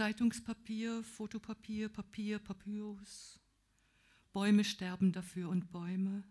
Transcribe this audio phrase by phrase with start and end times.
[0.00, 3.38] Zeitungspapier, Fotopapier, Papier, Papyrus.
[4.32, 6.24] Bäume sterben dafür und Bäume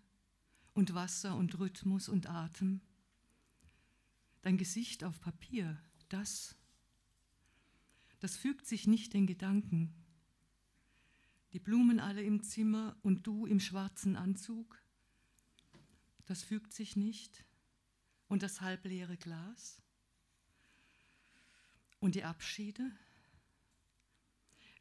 [0.73, 2.81] und Wasser und Rhythmus und Atem.
[4.41, 6.55] Dein Gesicht auf Papier, das,
[8.19, 9.93] das fügt sich nicht den Gedanken.
[11.53, 14.81] Die Blumen alle im Zimmer und du im schwarzen Anzug,
[16.25, 17.45] das fügt sich nicht.
[18.29, 19.79] Und das halbleere Glas
[21.99, 22.91] und die Abschiede.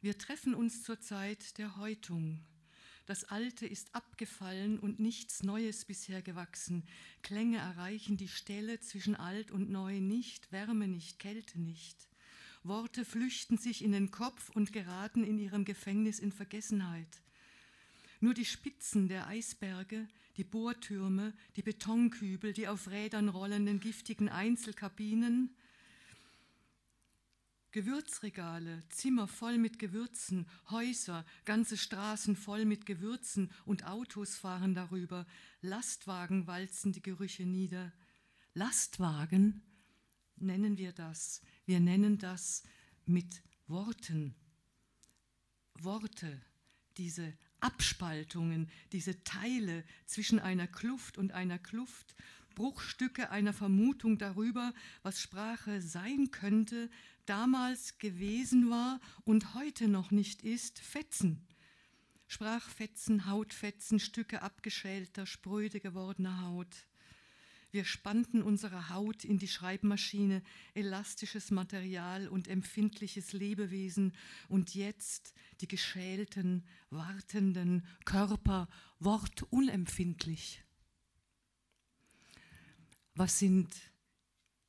[0.01, 2.39] Wir treffen uns zur Zeit der Häutung,
[3.09, 6.83] das Alte ist abgefallen und nichts Neues bisher gewachsen.
[7.23, 12.07] Klänge erreichen die Stelle zwischen alt und neu nicht, Wärme nicht, Kälte nicht.
[12.61, 17.23] Worte flüchten sich in den Kopf und geraten in ihrem Gefängnis in Vergessenheit.
[18.19, 25.49] Nur die Spitzen der Eisberge, die Bohrtürme, die Betonkübel, die auf Rädern rollenden giftigen Einzelkabinen,
[27.71, 35.27] Gewürzregale, Zimmer voll mit Gewürzen, Häuser, ganze Straßen voll mit Gewürzen und Autos fahren darüber,
[35.61, 37.93] Lastwagen walzen die Gerüche nieder.
[38.55, 39.61] Lastwagen
[40.37, 41.41] nennen wir das.
[41.65, 42.63] Wir nennen das
[43.05, 44.33] mit Worten.
[45.75, 46.41] Worte,
[46.97, 52.15] diese Abspaltungen, diese Teile zwischen einer Kluft und einer Kluft,
[52.55, 54.73] Bruchstücke einer Vermutung darüber,
[55.03, 56.89] was Sprache sein könnte,
[57.29, 61.45] damals gewesen war und heute noch nicht ist, Fetzen.
[62.27, 66.87] Sprachfetzen, Hautfetzen, Stücke abgeschälter, spröde gewordener Haut.
[67.71, 70.41] Wir spannten unsere Haut in die Schreibmaschine,
[70.73, 74.13] elastisches Material und empfindliches Lebewesen
[74.47, 80.63] und jetzt die geschälten, wartenden Körper, wortunempfindlich.
[83.13, 83.75] Was sind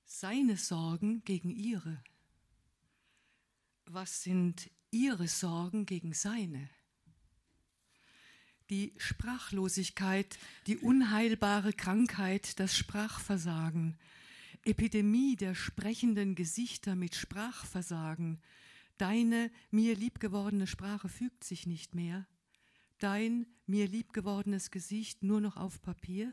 [0.05, 2.02] seine Sorgen gegen ihre?
[3.92, 6.70] Was sind ihre Sorgen gegen seine?
[8.69, 10.38] Die Sprachlosigkeit,
[10.69, 13.98] die unheilbare Krankheit, das Sprachversagen,
[14.64, 18.40] Epidemie der sprechenden Gesichter mit Sprachversagen,
[18.96, 22.29] deine mir liebgewordene Sprache fügt sich nicht mehr,
[23.00, 26.33] dein mir liebgewordenes Gesicht nur noch auf Papier?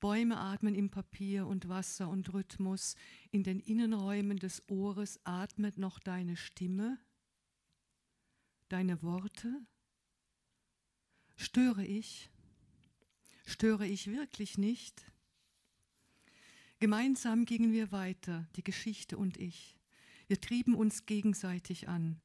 [0.00, 2.96] Bäume atmen im Papier und Wasser und Rhythmus.
[3.30, 6.98] In den Innenräumen des Ohres atmet noch deine Stimme,
[8.70, 9.54] deine Worte.
[11.36, 12.30] Störe ich?
[13.44, 15.04] Störe ich wirklich nicht?
[16.78, 19.78] Gemeinsam gingen wir weiter, die Geschichte und ich.
[20.28, 22.22] Wir trieben uns gegenseitig an.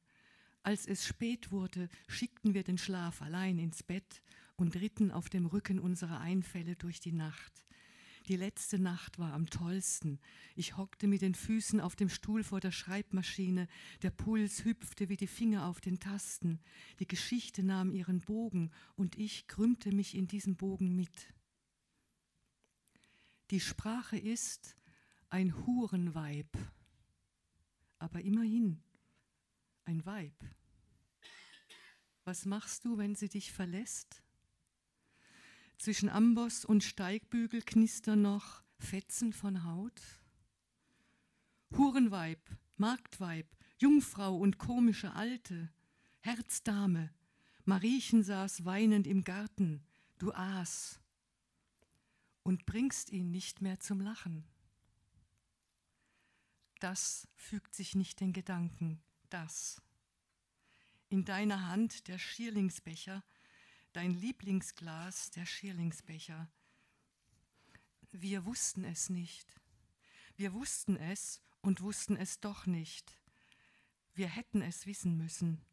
[0.62, 4.22] Als es spät wurde, schickten wir den Schlaf allein ins Bett
[4.56, 7.65] und ritten auf dem Rücken unserer Einfälle durch die Nacht.
[8.28, 10.18] Die letzte Nacht war am tollsten.
[10.56, 13.68] Ich hockte mit den Füßen auf dem Stuhl vor der Schreibmaschine,
[14.02, 16.58] der Puls hüpfte wie die Finger auf den Tasten,
[16.98, 21.32] die Geschichte nahm ihren Bogen und ich krümmte mich in diesem Bogen mit.
[23.52, 24.76] Die Sprache ist
[25.28, 26.58] ein Hurenweib,
[28.00, 28.82] aber immerhin
[29.84, 30.34] ein Weib.
[32.24, 34.25] Was machst du, wenn sie dich verlässt?
[35.78, 40.00] Zwischen Amboss und Steigbügel knistern noch Fetzen von Haut.
[41.76, 42.40] Hurenweib,
[42.76, 43.46] Marktweib,
[43.78, 45.70] Jungfrau und komische Alte,
[46.20, 47.10] Herzdame,
[47.64, 49.84] Mariechen saß weinend im Garten,
[50.18, 51.00] du aß
[52.42, 54.44] und bringst ihn nicht mehr zum Lachen.
[56.78, 59.82] Das fügt sich nicht den Gedanken, das.
[61.08, 63.24] In deiner Hand der Schierlingsbecher,
[63.96, 66.50] dein Lieblingsglas, der Schierlingsbecher.
[68.12, 69.58] Wir wussten es nicht.
[70.36, 73.18] Wir wussten es und wussten es doch nicht.
[74.12, 75.64] Wir hätten es wissen müssen.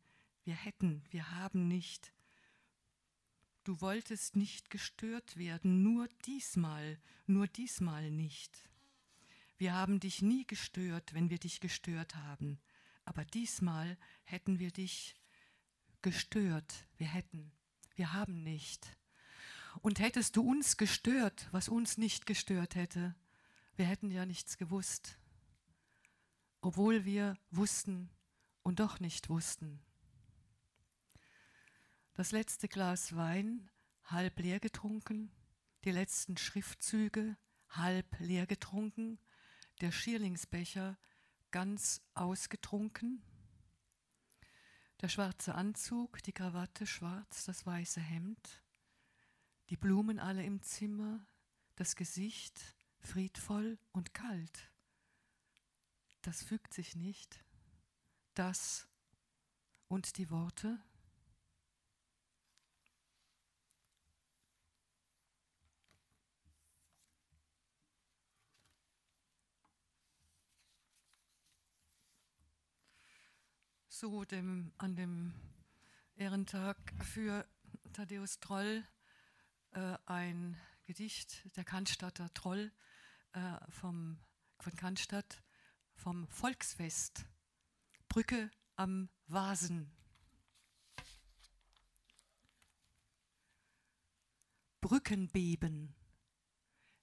[0.45, 2.13] Wir hätten, wir haben nicht.
[3.65, 8.69] Du wolltest nicht gestört werden, nur diesmal, nur diesmal nicht.
[9.57, 12.61] Wir haben dich nie gestört, wenn wir dich gestört haben,
[13.03, 15.13] aber diesmal hätten wir dich
[16.01, 17.51] gestört, wir hätten.
[17.95, 18.97] Wir haben nicht.
[19.81, 23.15] Und hättest du uns gestört, was uns nicht gestört hätte,
[23.75, 25.17] wir hätten ja nichts gewusst,
[26.61, 28.09] obwohl wir wussten
[28.61, 29.81] und doch nicht wussten.
[32.13, 33.69] Das letzte Glas Wein
[34.05, 35.31] halb leer getrunken,
[35.83, 37.35] die letzten Schriftzüge
[37.69, 39.17] halb leer getrunken,
[39.81, 40.97] der Schierlingsbecher
[41.49, 43.23] ganz ausgetrunken.
[45.03, 48.63] Der schwarze Anzug, die Krawatte schwarz, das weiße Hemd,
[49.69, 51.27] die Blumen alle im Zimmer,
[51.75, 52.57] das Gesicht
[53.01, 54.71] friedvoll und kalt.
[56.21, 57.43] Das fügt sich nicht.
[58.33, 58.87] das
[59.89, 60.81] und die Worte?
[74.03, 75.33] So dem, an dem
[76.17, 77.47] Ehrentag für
[77.93, 78.85] Thaddäus Troll
[79.71, 82.73] äh, ein Gedicht der Cannstatter Troll
[83.31, 83.39] äh,
[83.69, 84.19] vom,
[84.59, 85.41] von Cannstatt
[85.95, 87.23] vom Volksfest
[88.09, 89.89] Brücke am Vasen.
[94.81, 95.95] Brückenbeben,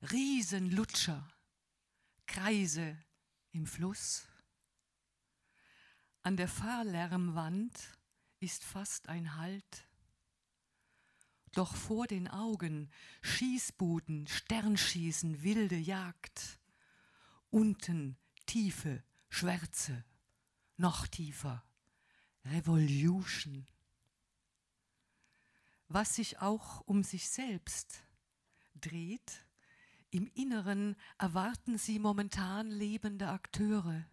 [0.03, 1.27] Riesenlutscher,
[2.27, 3.03] Kreise
[3.53, 4.30] im Fluss.
[6.23, 7.73] An der Fahrlärmwand
[8.41, 9.89] ist fast ein Halt.
[11.53, 12.91] Doch vor den Augen
[13.23, 16.61] Schießbuden, Sternschießen, wilde Jagd.
[17.49, 20.05] Unten tiefe Schwärze,
[20.77, 21.65] noch tiefer
[22.45, 23.67] Revolution.
[25.89, 28.05] Was sich auch um sich selbst
[28.75, 29.47] dreht,
[30.11, 34.05] im Inneren erwarten sie momentan lebende Akteure.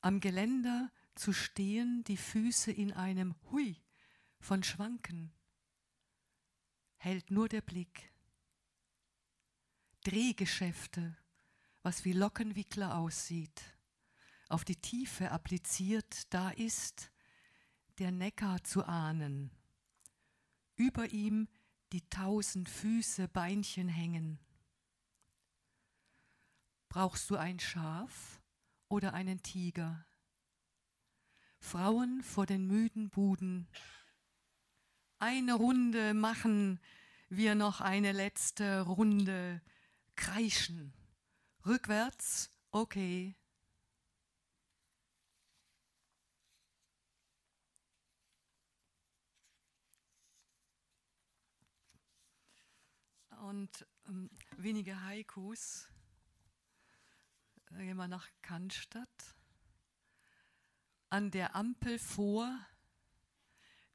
[0.00, 3.76] Am Geländer zu stehen, die Füße in einem Hui
[4.38, 5.32] von Schwanken,
[6.96, 8.12] hält nur der Blick.
[10.04, 11.16] Drehgeschäfte,
[11.82, 13.62] was wie Lockenwickler aussieht,
[14.48, 17.10] auf die Tiefe appliziert, da ist
[17.98, 19.50] der Neckar zu ahnen.
[20.76, 21.48] Über ihm
[21.92, 24.38] die tausend Füße, Beinchen hängen.
[26.88, 28.40] Brauchst du ein Schaf
[28.88, 30.06] oder einen Tiger?
[31.58, 33.68] Frauen vor den müden Buden.
[35.18, 36.80] Eine Runde machen
[37.28, 39.60] wir noch eine letzte Runde
[40.14, 40.92] kreischen.
[41.64, 43.34] Rückwärts, okay.
[53.42, 55.88] Und ähm, wenige Haikus.
[57.70, 59.36] Gehen wir nach Cannstatt
[61.10, 62.58] an der Ampel vor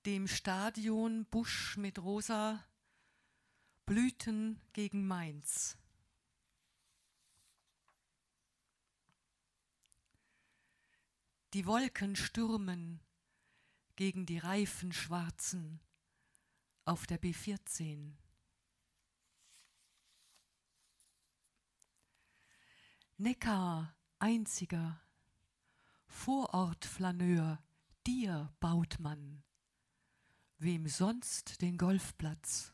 [0.05, 2.65] dem Stadion Busch mit rosa
[3.85, 5.77] Blüten gegen Mainz.
[11.53, 13.01] Die Wolken stürmen
[13.95, 15.81] gegen die reifen Schwarzen
[16.85, 18.13] auf der B14.
[23.21, 24.99] Neckar einziger
[26.07, 27.59] Vorortflaneur,
[28.07, 29.43] dir baut man,
[30.57, 32.73] wem sonst den Golfplatz.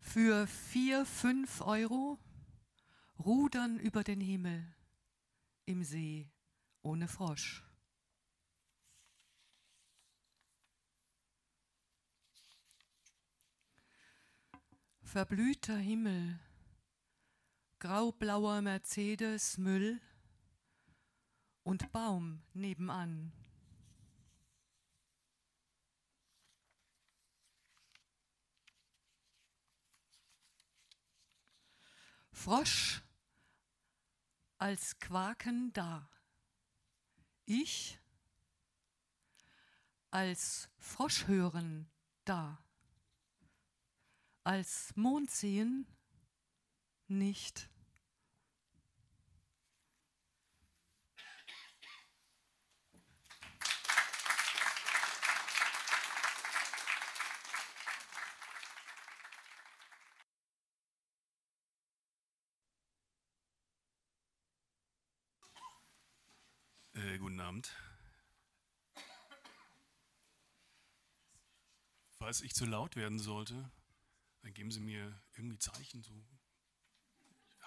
[0.00, 2.18] Für vier, fünf Euro
[3.16, 4.74] rudern über den Himmel
[5.66, 6.28] im See
[6.82, 7.62] ohne Frosch.
[15.12, 16.38] Verblühter Himmel
[17.80, 20.00] graublauer Mercedes, Müll
[21.64, 23.32] und Baum nebenan.
[32.30, 33.02] Frosch
[34.58, 36.08] als Quaken da.
[37.46, 37.98] Ich
[40.12, 41.90] als Froschhören
[42.24, 42.62] da.
[44.42, 45.86] Als Mondsehen
[47.08, 47.68] nicht.
[66.94, 67.76] Äh, guten Abend.
[72.18, 73.70] Falls ich zu laut werden sollte,
[74.42, 76.12] dann geben Sie mir irgendwie Zeichen, so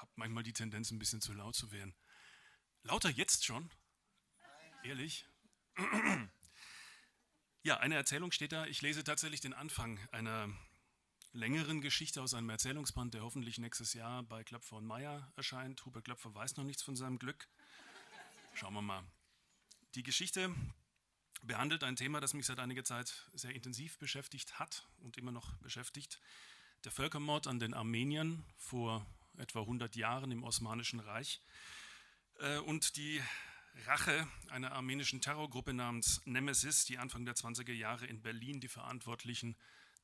[0.04, 1.96] habe manchmal die Tendenz, ein bisschen zu laut zu werden.
[2.84, 3.70] Lauter jetzt schon?
[4.84, 5.26] Ehrlich?
[7.66, 8.66] Ja, eine Erzählung steht da.
[8.66, 10.50] Ich lese tatsächlich den Anfang einer
[11.32, 15.86] längeren Geschichte aus einem Erzählungsband, der hoffentlich nächstes Jahr bei Klöpfer und Meyer erscheint.
[15.86, 17.48] Hubert Klöpfer weiß noch nichts von seinem Glück.
[18.54, 19.06] Schauen wir mal.
[19.96, 20.54] Die Geschichte
[21.42, 25.56] behandelt ein Thema, das mich seit einiger Zeit sehr intensiv beschäftigt hat und immer noch
[25.60, 26.20] beschäftigt.
[26.84, 29.06] Der Völkermord an den Armeniern vor
[29.38, 31.40] etwa 100 Jahren im Osmanischen Reich
[32.40, 33.24] äh, und die
[33.86, 39.56] Rache einer armenischen Terrorgruppe namens Nemesis, die Anfang der 20er Jahre in Berlin die Verantwortlichen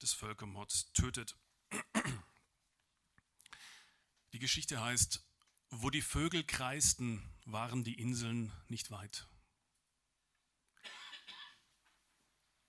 [0.01, 1.35] des Völkermords tötet.
[4.31, 5.21] Die Geschichte heißt,
[5.71, 9.27] wo die Vögel kreisten, waren die Inseln nicht weit.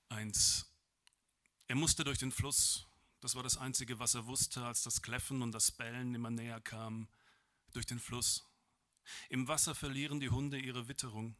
[0.09, 0.67] Eins.
[1.69, 2.90] Er musste durch den Fluss.
[3.21, 6.61] Das war das Einzige, was er wusste, als das Kläffen und das Bellen immer näher
[6.61, 7.09] kamen.
[7.73, 8.47] Durch den Fluss.
[9.29, 11.37] Im Wasser verlieren die Hunde ihre Witterung.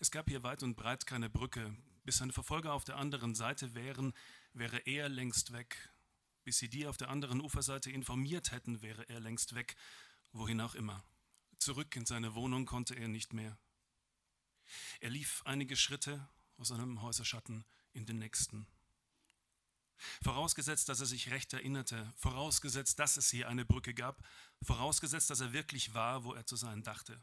[0.00, 1.76] Es gab hier weit und breit keine Brücke.
[2.04, 4.14] Bis seine Verfolger auf der anderen Seite wären,
[4.52, 5.90] wäre er längst weg.
[6.42, 9.76] Bis sie die auf der anderen Uferseite informiert hätten, wäre er längst weg,
[10.32, 11.04] wohin auch immer.
[11.58, 13.58] Zurück in seine Wohnung konnte er nicht mehr.
[15.00, 18.66] Er lief einige Schritte aus einem Häuserschatten in den nächsten.
[20.22, 24.22] Vorausgesetzt, dass er sich recht erinnerte, vorausgesetzt, dass es hier eine Brücke gab,
[24.62, 27.22] vorausgesetzt, dass er wirklich war, wo er zu sein dachte.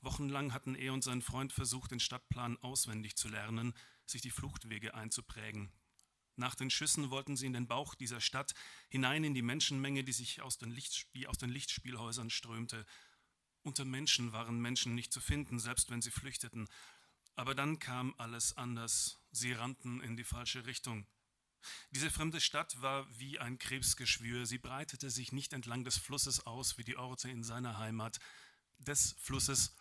[0.00, 3.74] Wochenlang hatten er und sein Freund versucht, den Stadtplan auswendig zu lernen,
[4.06, 5.72] sich die Fluchtwege einzuprägen.
[6.36, 8.54] Nach den Schüssen wollten sie in den Bauch dieser Stadt,
[8.88, 12.86] hinein in die Menschenmenge, die sich aus den, Licht, die aus den Lichtspielhäusern strömte.
[13.62, 16.68] Unter Menschen waren Menschen nicht zu finden, selbst wenn sie flüchteten.
[17.34, 19.18] Aber dann kam alles anders.
[19.32, 21.06] Sie rannten in die falsche Richtung.
[21.90, 24.46] Diese fremde Stadt war wie ein Krebsgeschwür.
[24.46, 28.18] Sie breitete sich nicht entlang des Flusses aus wie die Orte in seiner Heimat,
[28.78, 29.74] des Flusses,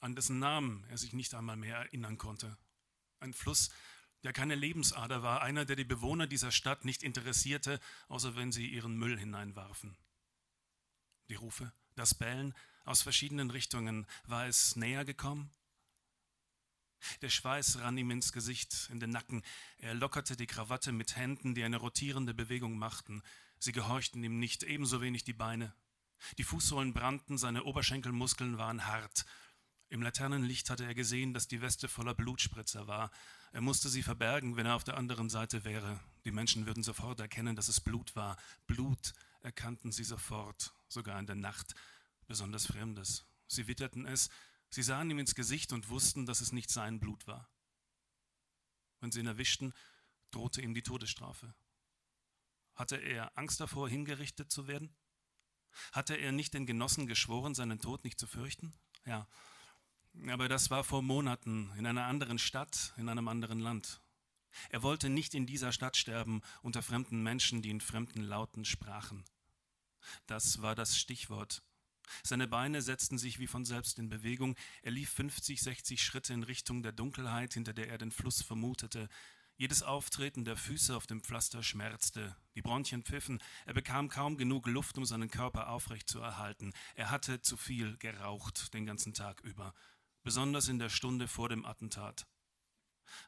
[0.00, 2.56] an dessen Namen er sich nicht einmal mehr erinnern konnte.
[3.20, 3.70] Ein Fluss,
[4.22, 8.66] der keine Lebensader war, einer, der die Bewohner dieser Stadt nicht interessierte, außer wenn sie
[8.66, 9.96] ihren Müll hineinwarfen.
[11.28, 15.50] Die Rufe, das Bellen aus verschiedenen Richtungen, war es näher gekommen?
[17.22, 19.42] Der Schweiß rann ihm ins Gesicht, in den Nacken.
[19.78, 23.22] Er lockerte die Krawatte mit Händen, die eine rotierende Bewegung machten.
[23.58, 25.74] Sie gehorchten ihm nicht, ebenso wenig die Beine.
[26.38, 29.24] Die Fußsohlen brannten, seine Oberschenkelmuskeln waren hart.
[29.88, 33.10] Im Laternenlicht hatte er gesehen, dass die Weste voller Blutspritzer war.
[33.52, 36.00] Er musste sie verbergen, wenn er auf der anderen Seite wäre.
[36.24, 38.36] Die Menschen würden sofort erkennen, dass es Blut war.
[38.66, 41.74] Blut erkannten sie sofort, sogar in der Nacht.
[42.26, 43.24] Besonders Fremdes.
[43.46, 44.30] Sie witterten es,
[44.74, 47.48] Sie sahen ihm ins Gesicht und wussten, dass es nicht sein Blut war.
[48.98, 49.72] Wenn sie ihn erwischten,
[50.32, 51.54] drohte ihm die Todesstrafe.
[52.74, 54.96] Hatte er Angst davor, hingerichtet zu werden?
[55.92, 58.74] Hatte er nicht den Genossen geschworen, seinen Tod nicht zu fürchten?
[59.04, 59.28] Ja,
[60.26, 64.02] aber das war vor Monaten in einer anderen Stadt, in einem anderen Land.
[64.70, 69.24] Er wollte nicht in dieser Stadt sterben unter fremden Menschen, die in fremden Lauten sprachen.
[70.26, 71.62] Das war das Stichwort,
[72.22, 74.56] seine Beine setzten sich wie von selbst in Bewegung.
[74.82, 79.08] Er lief 50, 60 Schritte in Richtung der Dunkelheit, hinter der er den Fluss vermutete.
[79.56, 82.34] Jedes Auftreten der Füße auf dem Pflaster schmerzte.
[82.56, 83.40] Die Bronchien pfiffen.
[83.66, 86.72] Er bekam kaum genug Luft, um seinen Körper aufrecht zu erhalten.
[86.96, 89.72] Er hatte zu viel geraucht den ganzen Tag über.
[90.24, 92.26] Besonders in der Stunde vor dem Attentat.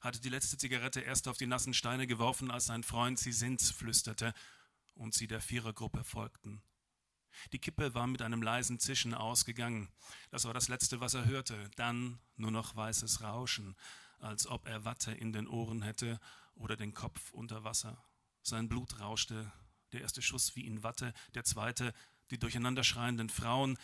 [0.01, 3.71] Hatte die letzte Zigarette erst auf die nassen Steine geworfen, als sein Freund sie sind's
[3.71, 4.35] flüsterte
[4.95, 6.61] und sie der Vierergruppe folgten.
[7.53, 9.89] Die Kippe war mit einem leisen Zischen ausgegangen.
[10.31, 11.71] Das war das Letzte, was er hörte.
[11.77, 13.77] Dann nur noch weißes Rauschen,
[14.19, 16.19] als ob er Watte in den Ohren hätte
[16.55, 18.03] oder den Kopf unter Wasser.
[18.43, 19.53] Sein Blut rauschte,
[19.93, 21.93] der erste Schuss wie in Watte, der zweite,
[22.31, 23.79] die durcheinander schreienden Frauen,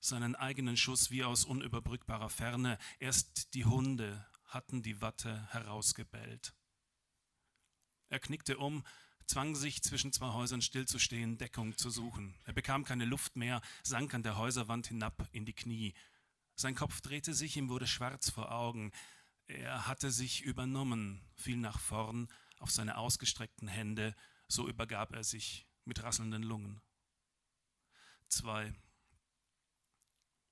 [0.00, 2.78] seinen eigenen Schuss wie aus unüberbrückbarer Ferne.
[2.98, 6.54] Erst die Hunde hatten die Watte herausgebellt.
[8.08, 8.84] Er knickte um,
[9.30, 12.34] zwang sich zwischen zwei Häusern stillzustehen, Deckung zu suchen.
[12.46, 15.94] Er bekam keine Luft mehr, sank an der Häuserwand hinab in die Knie.
[16.56, 18.90] Sein Kopf drehte sich, ihm wurde schwarz vor Augen.
[19.46, 22.26] Er hatte sich übernommen, fiel nach vorn
[22.58, 24.16] auf seine ausgestreckten Hände,
[24.48, 26.80] so übergab er sich mit rasselnden Lungen.
[28.26, 28.74] Zwei.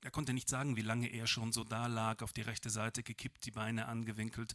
[0.03, 3.03] Er konnte nicht sagen, wie lange er schon so da lag, auf die rechte Seite
[3.03, 4.55] gekippt, die Beine angewinkelt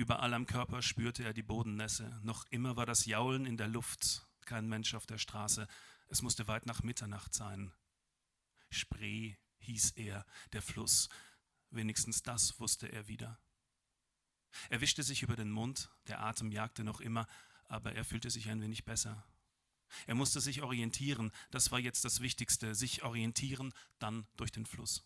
[0.00, 2.18] Überall am Körper spürte er die Bodennässe.
[2.22, 5.68] Noch immer war das Jaulen in der Luft, kein Mensch auf der Straße.
[6.08, 7.70] Es musste weit nach Mitternacht sein.
[8.70, 11.10] Spree hieß er, der Fluss.
[11.68, 13.38] Wenigstens das wusste er wieder.
[14.70, 17.26] Er wischte sich über den Mund, der Atem jagte noch immer,
[17.64, 19.22] aber er fühlte sich ein wenig besser.
[20.06, 25.04] Er musste sich orientieren, das war jetzt das Wichtigste, sich orientieren, dann durch den Fluss.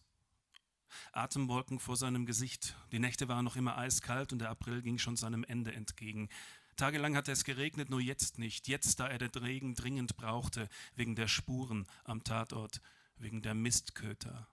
[1.12, 2.76] Atemwolken vor seinem Gesicht.
[2.93, 6.29] Die Nächte waren noch immer eiskalt und der April ging schon seinem Ende entgegen.
[6.76, 8.67] Tagelang hatte es geregnet, nur jetzt nicht.
[8.67, 12.81] Jetzt, da er den Regen dringend brauchte, wegen der Spuren am Tatort,
[13.17, 14.49] wegen der Mistköter.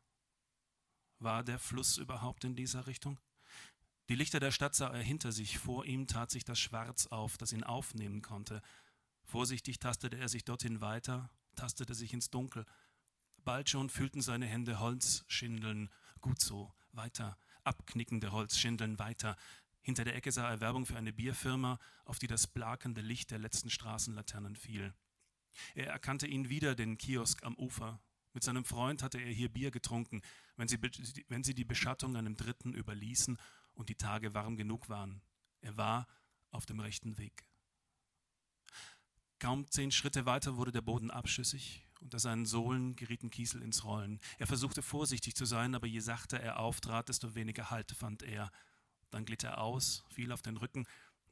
[1.20, 3.20] War der Fluss überhaupt in dieser Richtung?
[4.10, 5.58] Die Lichter der Stadt sah er hinter sich.
[5.58, 8.62] Vor ihm tat sich das Schwarz auf, das ihn aufnehmen konnte.
[9.24, 12.66] Vorsichtig tastete er sich dorthin weiter, tastete sich ins Dunkel.
[13.44, 15.90] Bald schon fühlten seine Hände Holz schindeln
[16.22, 19.36] Gut so, weiter, abknickende Holzschindeln weiter.
[19.82, 23.40] Hinter der Ecke sah er Werbung für eine Bierfirma, auf die das blakende Licht der
[23.40, 24.94] letzten Straßenlaternen fiel.
[25.74, 28.00] Er erkannte ihn wieder, den Kiosk am Ufer.
[28.34, 30.22] Mit seinem Freund hatte er hier Bier getrunken,
[30.56, 30.80] wenn sie,
[31.28, 33.38] wenn sie die Beschattung einem Dritten überließen
[33.74, 35.22] und die Tage warm genug waren.
[35.62, 36.08] Er war
[36.52, 37.46] auf dem rechten Weg.
[39.40, 44.20] Kaum zehn Schritte weiter wurde der Boden abschüssig, unter seinen Sohlen gerieten Kiesel ins Rollen.
[44.38, 48.52] Er versuchte vorsichtig zu sein, aber je sachter er auftrat, desto weniger Halt fand er.
[49.12, 50.88] Dann glitt er aus, fiel auf den Rücken,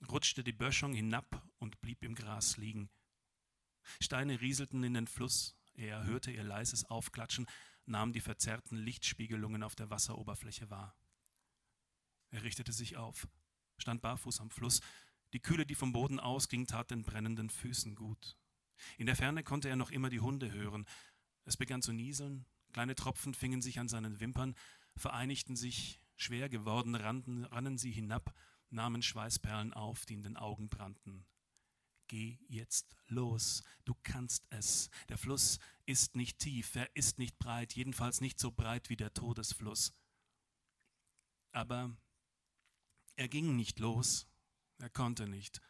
[0.10, 2.90] rutschte die Böschung hinab und blieb im Gras liegen.
[4.00, 7.48] Steine rieselten in den Fluss, er hörte ihr leises Aufklatschen,
[7.86, 10.96] nahm die verzerrten Lichtspiegelungen auf der Wasseroberfläche wahr.
[12.32, 13.28] Er richtete sich auf,
[13.78, 14.82] stand barfuß am Fluss.
[15.34, 18.38] Die Kühle, die vom Boden ausging, tat den brennenden Füßen gut.
[18.98, 20.86] In der Ferne konnte er noch immer die Hunde hören.
[21.46, 24.56] Es begann zu nieseln, kleine Tropfen fingen sich an seinen Wimpern,
[24.96, 28.34] vereinigten sich, schwer geworden rannten, rannen sie hinab,
[28.70, 31.26] nahmen Schweißperlen auf, die in den Augen brannten.
[32.08, 34.90] Geh jetzt los, du kannst es.
[35.10, 39.14] Der Fluss ist nicht tief, er ist nicht breit, jedenfalls nicht so breit wie der
[39.14, 39.94] Todesfluss.
[41.52, 41.96] Aber
[43.16, 44.28] er ging nicht los,
[44.80, 45.62] er konnte nicht.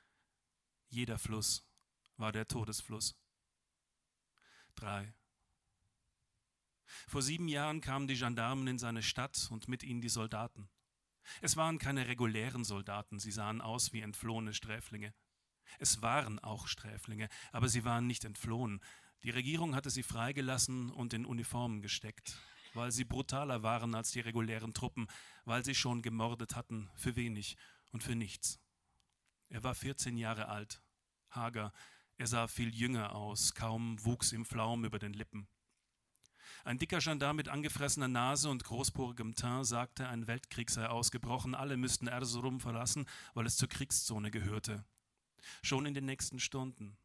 [0.87, 1.68] Jeder Fluss
[2.19, 3.15] war der Todesfluss.
[4.75, 5.13] Drei.
[7.07, 10.69] Vor sieben Jahren kamen die Gendarmen in seine Stadt und mit ihnen die Soldaten.
[11.41, 15.13] Es waren keine regulären Soldaten, sie sahen aus wie entflohene Sträflinge.
[15.77, 18.81] Es waren auch Sträflinge, aber sie waren nicht entflohen.
[19.23, 22.37] Die Regierung hatte sie freigelassen und in Uniformen gesteckt,
[22.73, 25.07] weil sie brutaler waren als die regulären Truppen,
[25.45, 27.55] weil sie schon gemordet hatten, für wenig
[27.91, 28.59] und für nichts.
[29.49, 30.81] Er war 14 Jahre alt,
[31.29, 31.71] hager,
[32.19, 35.47] er sah viel jünger aus, kaum wuchs ihm Flaum über den Lippen.
[36.65, 41.77] Ein dicker Gendarm mit angefressener Nase und großporigem Teint sagte, ein Weltkrieg sei ausgebrochen, alle
[41.77, 44.83] müssten Erzurum verlassen, weil es zur Kriegszone gehörte.
[45.63, 46.97] Schon in den nächsten Stunden.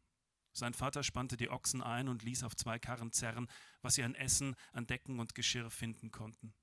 [0.51, 3.47] Sein Vater spannte die Ochsen ein und ließ auf zwei Karren zerren,
[3.81, 6.53] was sie an Essen, an Decken und Geschirr finden konnten.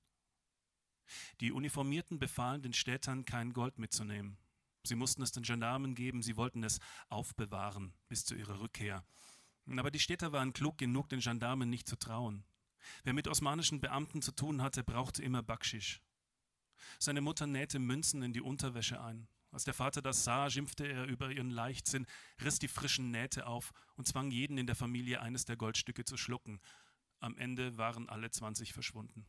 [1.39, 4.37] Die Uniformierten befahlen den Städtern, kein Gold mitzunehmen.
[4.85, 9.05] Sie mussten es den Gendarmen geben, sie wollten es aufbewahren bis zu ihrer Rückkehr.
[9.77, 12.43] Aber die Städter waren klug genug, den Gendarmen nicht zu trauen.
[13.03, 16.01] Wer mit osmanischen Beamten zu tun hatte, brauchte immer Bakschisch.
[16.99, 19.29] Seine Mutter nähte Münzen in die Unterwäsche ein.
[19.51, 22.07] Als der Vater das sah, schimpfte er über ihren Leichtsinn,
[22.43, 26.17] riss die frischen Nähte auf und zwang jeden in der Familie eines der Goldstücke zu
[26.17, 26.59] schlucken.
[27.19, 29.27] Am Ende waren alle zwanzig verschwunden.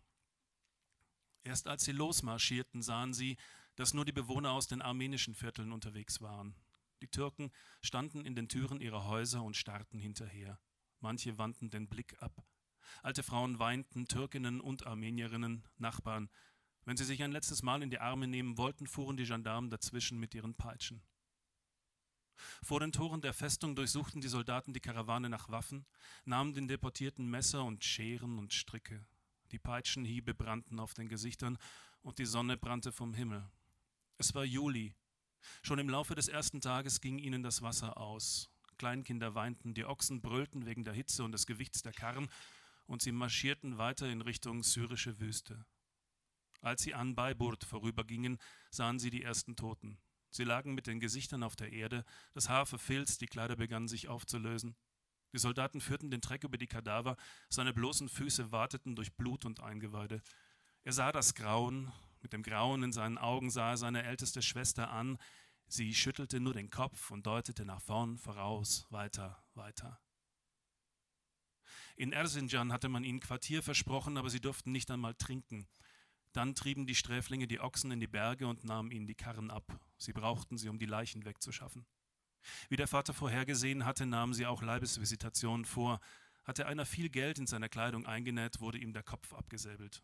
[1.45, 3.37] Erst als sie losmarschierten, sahen sie,
[3.77, 6.55] dass nur die Bewohner aus den armenischen Vierteln unterwegs waren.
[7.03, 7.51] Die Türken
[7.83, 10.59] standen in den Türen ihrer Häuser und starrten hinterher.
[11.01, 12.45] Manche wandten den Blick ab.
[13.03, 16.31] Alte Frauen weinten, Türkinnen und Armenierinnen, Nachbarn,
[16.85, 20.19] wenn sie sich ein letztes Mal in die Arme nehmen wollten, fuhren die Gendarmen dazwischen
[20.19, 21.03] mit ihren Peitschen.
[22.63, 25.87] Vor den Toren der Festung durchsuchten die Soldaten die Karawane nach Waffen,
[26.25, 29.07] nahmen den Deportierten Messer und Scheren und Stricke.
[29.53, 31.59] Die Peitschenhiebe brannten auf den Gesichtern
[32.03, 33.49] und die Sonne brannte vom Himmel.
[34.19, 34.95] Es war Juli.
[35.63, 38.51] Schon im Laufe des ersten Tages ging ihnen das Wasser aus.
[38.79, 42.29] Kleinkinder weinten, die Ochsen brüllten wegen der Hitze und des Gewichts der Karren,
[42.87, 45.65] und sie marschierten weiter in Richtung syrische Wüste.
[46.61, 48.39] Als sie an Bayburt vorübergingen,
[48.71, 49.99] sahen sie die ersten Toten.
[50.31, 54.09] Sie lagen mit den Gesichtern auf der Erde, das Haar verfilzt, die Kleider begannen sich
[54.09, 54.77] aufzulösen.
[55.33, 57.17] Die Soldaten führten den Treck über die Kadaver,
[57.49, 60.23] seine bloßen Füße wateten durch Blut und Eingeweide.
[60.85, 61.93] Er sah das Grauen,
[62.25, 65.19] mit dem Grauen in seinen Augen sah er seine älteste Schwester an,
[65.69, 70.01] sie schüttelte nur den Kopf und deutete nach vorn, voraus, weiter, weiter.
[71.97, 75.69] In Erzincan hatte man ihnen Quartier versprochen, aber sie durften nicht einmal trinken.
[76.33, 79.79] Dann trieben die Sträflinge die Ochsen in die Berge und nahmen ihnen die Karren ab.
[79.99, 81.87] Sie brauchten sie, um die Leichen wegzuschaffen.
[82.69, 86.01] Wie der Vater vorhergesehen hatte, nahmen sie auch Leibesvisitationen vor.
[86.45, 90.03] Hatte einer viel Geld in seiner Kleidung eingenäht, wurde ihm der Kopf abgesäbelt.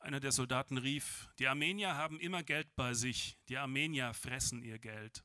[0.00, 4.78] Einer der Soldaten rief, die Armenier haben immer Geld bei sich, die Armenier fressen ihr
[4.78, 5.24] Geld.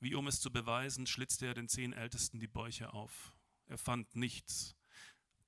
[0.00, 3.34] Wie um es zu beweisen, schlitzte er den zehn Ältesten die Bäuche auf.
[3.66, 4.76] Er fand nichts.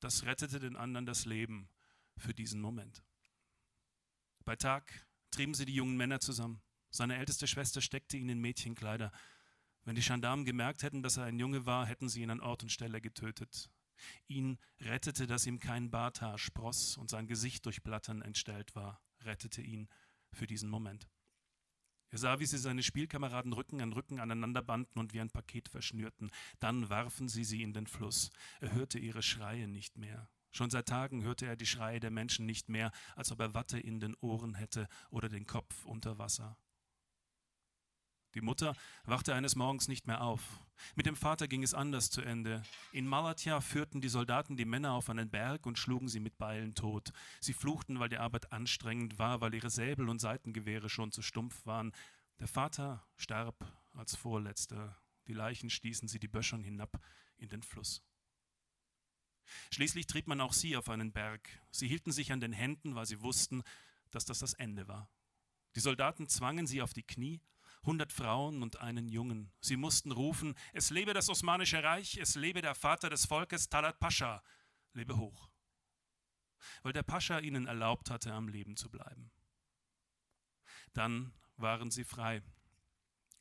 [0.00, 1.68] Das rettete den anderen das Leben
[2.16, 3.04] für diesen Moment.
[4.44, 6.60] Bei Tag trieben sie die jungen Männer zusammen.
[6.90, 9.12] Seine älteste Schwester steckte ihn in Mädchenkleider.
[9.84, 12.62] Wenn die Gendarmen gemerkt hätten, dass er ein Junge war, hätten sie ihn an Ort
[12.62, 13.70] und Stelle getötet.
[14.28, 19.62] Ihn rettete, dass ihm kein Barthaar spross und sein Gesicht durch Blattern entstellt war, rettete
[19.62, 19.88] ihn
[20.32, 21.08] für diesen Moment.
[22.10, 25.68] Er sah, wie sie seine Spielkameraden Rücken an Rücken aneinander banden und wie ein Paket
[25.68, 26.30] verschnürten.
[26.58, 28.30] Dann warfen sie sie in den Fluss.
[28.60, 30.28] Er hörte ihre Schreie nicht mehr.
[30.50, 33.78] Schon seit Tagen hörte er die Schreie der Menschen nicht mehr, als ob er Watte
[33.78, 36.56] in den Ohren hätte oder den Kopf unter Wasser.
[38.34, 40.60] Die Mutter wachte eines Morgens nicht mehr auf.
[40.94, 42.62] Mit dem Vater ging es anders zu Ende.
[42.92, 46.74] In Malatya führten die Soldaten die Männer auf einen Berg und schlugen sie mit Beilen
[46.74, 47.12] tot.
[47.40, 51.66] Sie fluchten, weil die Arbeit anstrengend war, weil ihre Säbel und Seitengewehre schon zu stumpf
[51.66, 51.92] waren.
[52.38, 54.96] Der Vater starb als Vorletzter.
[55.26, 57.00] Die Leichen stießen sie die Böschung hinab
[57.36, 58.02] in den Fluss.
[59.72, 61.48] Schließlich trieb man auch sie auf einen Berg.
[61.72, 63.62] Sie hielten sich an den Händen, weil sie wussten,
[64.12, 65.10] dass das das Ende war.
[65.74, 67.40] Die Soldaten zwangen sie auf die Knie
[67.82, 69.52] hundert Frauen und einen Jungen.
[69.60, 73.98] Sie mussten rufen, es lebe das Osmanische Reich, es lebe der Vater des Volkes, Talat
[73.98, 74.42] Pascha,
[74.92, 75.50] lebe hoch.
[76.82, 79.30] Weil der Pascha ihnen erlaubt hatte, am Leben zu bleiben.
[80.92, 82.42] Dann waren sie frei.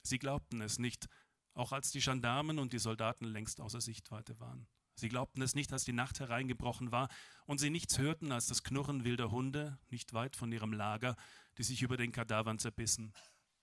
[0.04, 1.08] Sie glaubten es nicht,
[1.54, 4.68] auch als die Gendarmen und die Soldaten längst außer Sichtweite waren.
[4.96, 7.10] Sie glaubten es nicht, als die Nacht hereingebrochen war
[7.46, 11.16] und sie nichts hörten als das Knurren wilder Hunde, nicht weit von ihrem Lager,
[11.58, 13.14] die sich über den Kadavern zerbissen.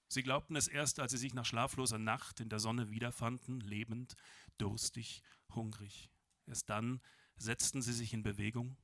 [0.08, 4.14] Sie glaubten es erst, als sie sich nach schlafloser Nacht in der Sonne wiederfanden, lebend,
[4.58, 5.22] durstig,
[5.54, 6.10] hungrig.
[6.46, 7.00] Erst dann
[7.36, 8.76] setzten sie sich in Bewegung,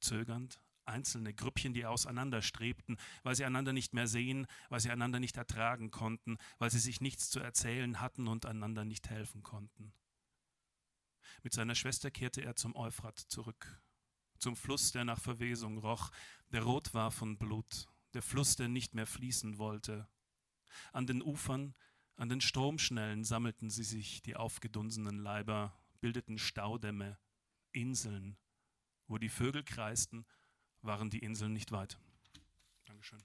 [0.00, 5.36] zögernd, einzelne Grüppchen, die auseinanderstrebten, weil sie einander nicht mehr sehen, weil sie einander nicht
[5.36, 9.92] ertragen konnten, weil sie sich nichts zu erzählen hatten und einander nicht helfen konnten.
[11.42, 13.82] Mit seiner Schwester kehrte er zum Euphrat zurück,
[14.38, 16.10] zum Fluss, der nach Verwesung roch,
[16.52, 20.08] der rot war von Blut, der Fluss, der nicht mehr fließen wollte,
[20.92, 21.74] an den Ufern,
[22.16, 27.18] an den Stromschnellen sammelten sie sich, die aufgedunsenen Leiber, bildeten Staudämme,
[27.72, 28.36] Inseln.
[29.06, 30.26] Wo die Vögel kreisten,
[30.82, 31.98] waren die Inseln nicht weit.
[32.84, 33.22] Dankeschön.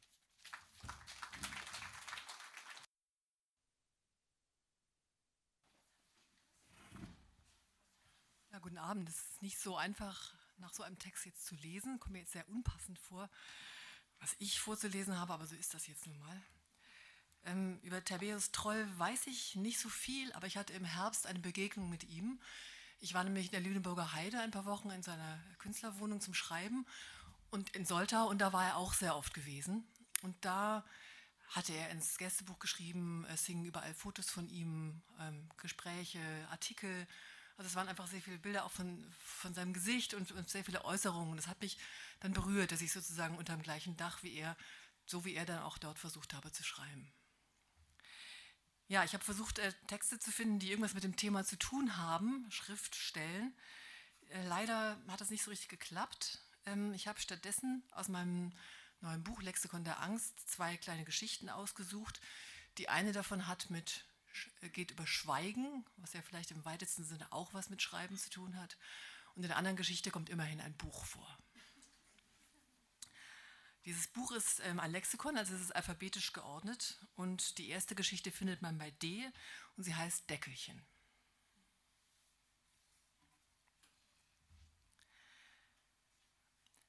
[8.51, 9.09] Ja, guten Abend.
[9.09, 11.99] Es ist nicht so einfach, nach so einem Text jetzt zu lesen.
[11.99, 13.29] Kommt mir jetzt sehr unpassend vor,
[14.19, 16.41] was ich vorzulesen habe, aber so ist das jetzt nun mal.
[17.45, 21.39] Ähm, über Tiberius Troll weiß ich nicht so viel, aber ich hatte im Herbst eine
[21.39, 22.39] Begegnung mit ihm.
[22.99, 26.85] Ich war nämlich in der Lüneburger Heide ein paar Wochen in seiner Künstlerwohnung zum Schreiben
[27.51, 29.85] und in Soltau und da war er auch sehr oft gewesen.
[30.21, 30.85] Und da
[31.49, 37.07] hatte er ins Gästebuch geschrieben, es hingen überall Fotos von ihm, ähm, Gespräche, Artikel.
[37.57, 40.63] Also es waren einfach sehr viele Bilder auch von, von seinem Gesicht und, und sehr
[40.63, 41.35] viele Äußerungen.
[41.35, 41.77] Das hat mich
[42.21, 44.55] dann berührt, dass ich sozusagen unter dem gleichen Dach wie er,
[45.05, 47.11] so wie er dann auch dort versucht habe zu schreiben.
[48.87, 51.97] Ja, ich habe versucht, äh, Texte zu finden, die irgendwas mit dem Thema zu tun
[51.97, 53.55] haben, Schriftstellen.
[54.29, 56.39] Äh, leider hat das nicht so richtig geklappt.
[56.65, 58.51] Ähm, ich habe stattdessen aus meinem
[59.01, 62.21] neuen Buch Lexikon der Angst zwei kleine Geschichten ausgesucht.
[62.77, 64.05] Die eine davon hat mit
[64.61, 68.29] äh, geht über Schweigen, was ja vielleicht im weitesten Sinne auch was mit Schreiben zu
[68.29, 68.77] tun hat.
[69.35, 71.37] Und in der anderen Geschichte kommt immerhin ein Buch vor.
[73.85, 78.31] Dieses Buch ist ähm, ein Lexikon, also es ist alphabetisch geordnet und die erste Geschichte
[78.31, 79.29] findet man bei D
[79.75, 80.81] und sie heißt Deckelchen.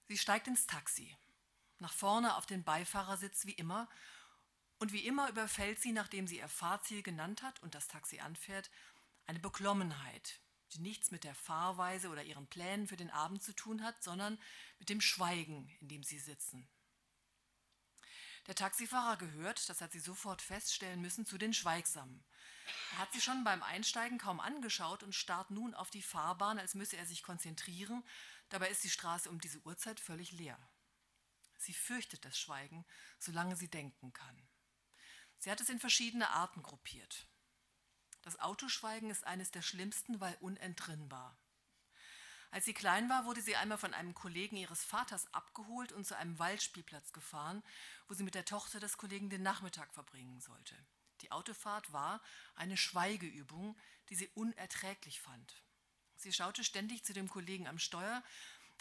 [0.07, 1.17] Sie steigt ins Taxi,
[1.81, 3.89] nach vorne auf den Beifahrersitz wie immer
[4.79, 8.71] und wie immer überfällt sie, nachdem sie ihr Fahrziel genannt hat und das Taxi anfährt,
[9.27, 10.39] eine Beklommenheit,
[10.73, 14.39] die nichts mit der Fahrweise oder ihren Plänen für den Abend zu tun hat, sondern
[14.79, 16.69] mit dem Schweigen, in dem sie sitzen.
[18.47, 22.23] Der Taxifahrer gehört, das hat sie sofort feststellen müssen, zu den Schweigsamen.
[22.93, 26.75] Er hat sie schon beim Einsteigen kaum angeschaut und starrt nun auf die Fahrbahn, als
[26.75, 28.05] müsse er sich konzentrieren.
[28.51, 30.59] Dabei ist die Straße um diese Uhrzeit völlig leer.
[31.59, 32.85] Sie fürchtet das Schweigen,
[33.19, 34.49] solange sie denken kann.
[35.39, 37.27] Sie hat es in verschiedene Arten gruppiert.
[38.23, 41.39] Das Autoschweigen ist eines der schlimmsten, weil unentrinnbar.
[42.55, 46.17] Als sie klein war, wurde sie einmal von einem Kollegen ihres Vaters abgeholt und zu
[46.17, 47.65] einem Waldspielplatz gefahren,
[48.07, 50.77] wo sie mit der Tochter des Kollegen den Nachmittag verbringen sollte.
[51.23, 52.23] Die Autofahrt war
[52.55, 53.77] eine Schweigeübung,
[54.09, 55.65] die sie unerträglich fand.
[56.15, 58.23] Sie schaute ständig zu dem Kollegen am Steuer,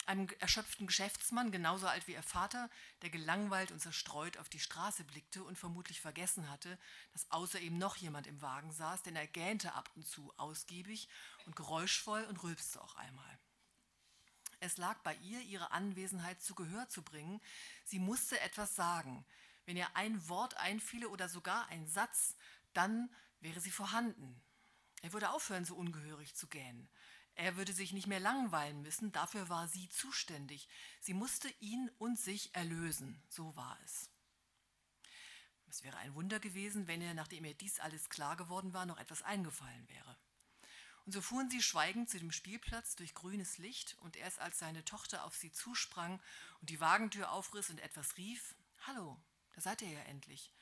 [0.06, 2.70] einem erschöpften Geschäftsmann, genauso alt wie ihr Vater,
[3.02, 6.78] der gelangweilt und zerstreut auf die Straße blickte und vermutlich vergessen hatte,
[7.12, 11.08] dass außer ihm noch jemand im Wagen saß, denn er gähnte ab und zu ausgiebig
[11.46, 13.40] und geräuschvoll und rülpste auch einmal.
[14.64, 17.38] Es lag bei ihr, ihre Anwesenheit zu Gehör zu bringen.
[17.84, 19.26] Sie musste etwas sagen.
[19.66, 22.34] Wenn ihr ein Wort einfiele oder sogar ein Satz,
[22.72, 24.40] dann wäre sie vorhanden.
[25.02, 26.88] Er würde aufhören, so ungehörig zu gähnen.
[27.34, 30.66] Er würde sich nicht mehr langweilen müssen, dafür war sie zuständig.
[30.98, 34.08] Sie musste ihn und sich erlösen, so war es.
[35.66, 38.96] Es wäre ein Wunder gewesen, wenn ihr, nachdem ihr dies alles klar geworden war, noch
[38.96, 40.16] etwas eingefallen wäre.
[41.06, 44.84] Und so fuhren sie schweigend zu dem Spielplatz durch grünes Licht, und erst als seine
[44.84, 46.20] Tochter auf sie zusprang
[46.60, 48.54] und die Wagentür aufriss und etwas rief,
[48.86, 49.20] Hallo,
[49.54, 50.52] da seid ihr ja endlich,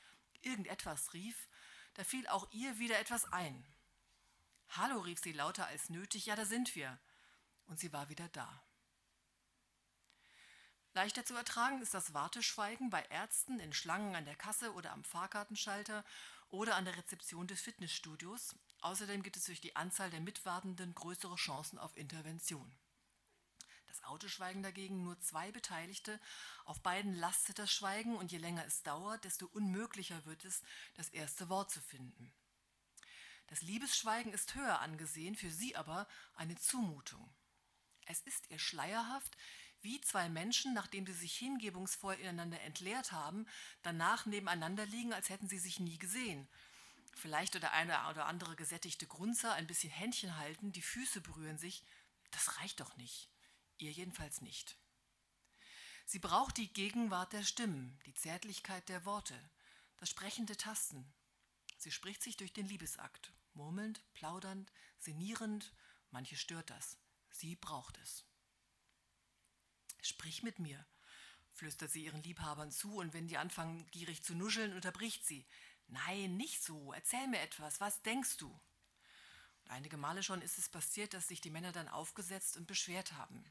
[0.41, 1.47] irgendetwas rief,
[1.95, 3.65] Da fiel auch ihr wieder etwas ein.
[4.69, 6.99] Hallo, rief sie lauter als nötig, ja, da sind wir.
[7.67, 8.63] Und sie war wieder da.
[10.93, 15.03] Leichter zu ertragen ist das Warteschweigen bei Ärzten in Schlangen an der Kasse oder am
[15.03, 16.03] Fahrkartenschalter
[16.49, 18.55] oder an der Rezeption des Fitnessstudios.
[18.83, 22.69] Außerdem gibt es durch die Anzahl der Mitwartenden größere Chancen auf Intervention.
[23.87, 26.19] Das Autoschweigen dagegen nur zwei Beteiligte.
[26.65, 30.63] Auf beiden lastet das Schweigen und je länger es dauert, desto unmöglicher wird es,
[30.95, 32.33] das erste Wort zu finden.
[33.47, 37.33] Das Liebesschweigen ist höher angesehen, für sie aber eine Zumutung.
[38.05, 39.37] Es ist ihr schleierhaft,
[39.79, 43.47] wie zwei Menschen, nachdem sie sich hingebungsvoll ineinander entleert haben,
[43.81, 46.49] danach nebeneinander liegen, als hätten sie sich nie gesehen.
[47.15, 51.83] Vielleicht oder eine oder andere gesättigte Grunzer, ein bisschen Händchen halten, die Füße berühren sich.
[52.31, 53.29] Das reicht doch nicht.
[53.77, 54.77] Ihr jedenfalls nicht.
[56.05, 59.39] Sie braucht die Gegenwart der Stimmen, die Zärtlichkeit der Worte,
[59.97, 61.13] das sprechende Tasten.
[61.77, 65.71] Sie spricht sich durch den Liebesakt, murmelnd, plaudernd, sinnierend,
[66.11, 66.97] manche stört das.
[67.31, 68.25] Sie braucht es.
[70.01, 70.85] Sprich mit mir,
[71.53, 75.45] flüstert sie ihren Liebhabern zu, und wenn die anfangen, gierig zu nuscheln, unterbricht sie.
[75.87, 78.49] Nein, nicht so, erzähl mir etwas, was denkst du?
[78.49, 83.13] Und einige Male schon ist es passiert, dass sich die Männer dann aufgesetzt und beschwert
[83.13, 83.45] haben.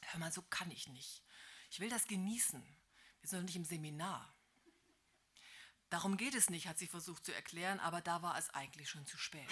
[0.00, 1.22] Hör mal, so kann ich nicht.
[1.70, 2.62] Ich will das genießen.
[3.20, 4.34] Wir sind doch nicht im Seminar.
[5.90, 9.06] Darum geht es nicht, hat sie versucht zu erklären, aber da war es eigentlich schon
[9.06, 9.48] zu spät.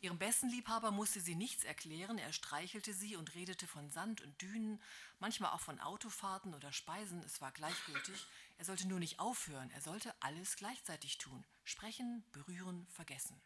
[0.00, 4.40] Ihrem besten Liebhaber musste sie nichts erklären, er streichelte sie und redete von Sand und
[4.40, 4.82] Dünen,
[5.18, 8.26] manchmal auch von Autofahrten oder Speisen, es war gleichgültig.
[8.58, 11.44] Er sollte nur nicht aufhören, er sollte alles gleichzeitig tun.
[11.64, 13.40] Sprechen, berühren, vergessen.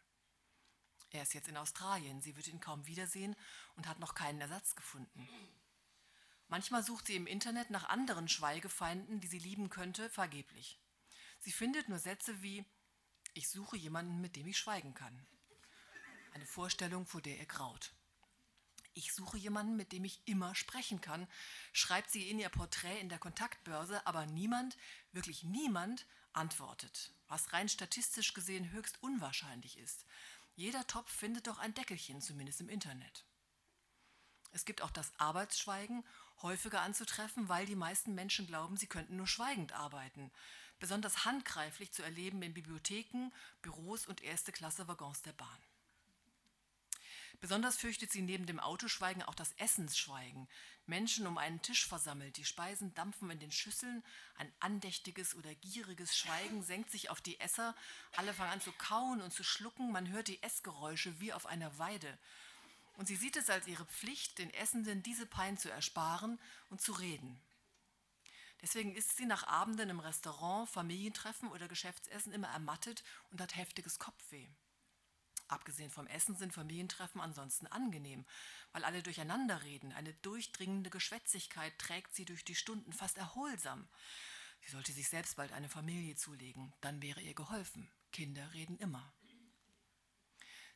[1.09, 3.35] Er ist jetzt in Australien, sie wird ihn kaum wiedersehen
[3.75, 5.27] und hat noch keinen Ersatz gefunden.
[6.47, 10.79] Manchmal sucht sie im Internet nach anderen Schweigefeinden, die sie lieben könnte, vergeblich.
[11.39, 12.65] Sie findet nur Sätze wie
[13.33, 15.25] Ich suche jemanden, mit dem ich schweigen kann.
[16.33, 17.93] Eine Vorstellung, vor der ihr graut.
[18.93, 21.27] Ich suche jemanden, mit dem ich immer sprechen kann,
[21.71, 24.77] schreibt sie in ihr Porträt in der Kontaktbörse, aber niemand,
[25.13, 30.05] wirklich niemand, antwortet, was rein statistisch gesehen höchst unwahrscheinlich ist.
[30.55, 33.25] Jeder Topf findet doch ein Deckelchen, zumindest im Internet.
[34.51, 36.03] Es gibt auch das Arbeitsschweigen,
[36.41, 40.31] häufiger anzutreffen, weil die meisten Menschen glauben, sie könnten nur schweigend arbeiten.
[40.79, 45.70] Besonders handgreiflich zu erleben in Bibliotheken, Büros und erste Klasse Waggons der Bahn.
[47.41, 50.47] Besonders fürchtet sie neben dem Autoschweigen auch das Essensschweigen.
[50.85, 54.03] Menschen um einen Tisch versammelt, die Speisen dampfen in den Schüsseln,
[54.37, 57.75] ein andächtiges oder gieriges Schweigen senkt sich auf die Esser,
[58.15, 61.75] alle fangen an zu kauen und zu schlucken, man hört die Essgeräusche wie auf einer
[61.79, 62.15] Weide.
[62.97, 66.91] Und sie sieht es als ihre Pflicht, den Essenden diese Pein zu ersparen und zu
[66.91, 67.41] reden.
[68.61, 73.97] Deswegen ist sie nach Abenden im Restaurant, Familientreffen oder Geschäftsessen immer ermattet und hat heftiges
[73.97, 74.47] Kopfweh.
[75.51, 78.25] Abgesehen vom Essen sind Familientreffen ansonsten angenehm,
[78.71, 79.91] weil alle durcheinander reden.
[79.91, 83.85] Eine durchdringende Geschwätzigkeit trägt sie durch die Stunden fast erholsam.
[84.61, 87.91] Sie sollte sich selbst bald eine Familie zulegen, dann wäre ihr geholfen.
[88.13, 89.11] Kinder reden immer.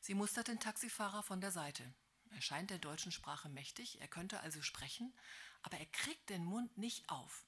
[0.01, 1.93] Sie mustert den Taxifahrer von der Seite.
[2.31, 5.13] Er scheint der deutschen Sprache mächtig, er könnte also sprechen,
[5.61, 7.45] aber er kriegt den Mund nicht auf.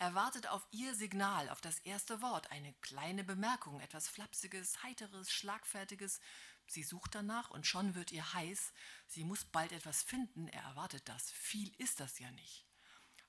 [0.00, 5.32] Er wartet auf ihr Signal, auf das erste Wort, eine kleine Bemerkung, etwas Flapsiges, Heiteres,
[5.32, 6.20] Schlagfertiges,
[6.68, 8.72] Sie sucht danach und schon wird ihr heiß.
[9.06, 10.48] Sie muss bald etwas finden.
[10.48, 11.30] Er erwartet das.
[11.30, 12.66] Viel ist das ja nicht.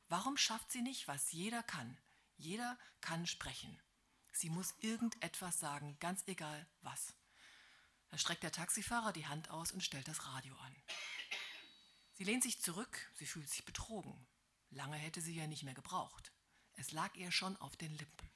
[0.10, 1.98] Warum schafft sie nicht, was jeder kann?
[2.36, 3.80] Jeder kann sprechen.
[4.34, 7.14] Sie muss irgendetwas sagen, ganz egal was.
[8.10, 10.76] Da streckt der Taxifahrer die Hand aus und stellt das Radio an.
[12.14, 14.28] Sie lehnt sich zurück, sie fühlt sich betrogen.
[14.72, 16.34] Lange hätte sie ja nicht mehr gebraucht.
[16.74, 18.29] Es lag ihr schon auf den Lippen.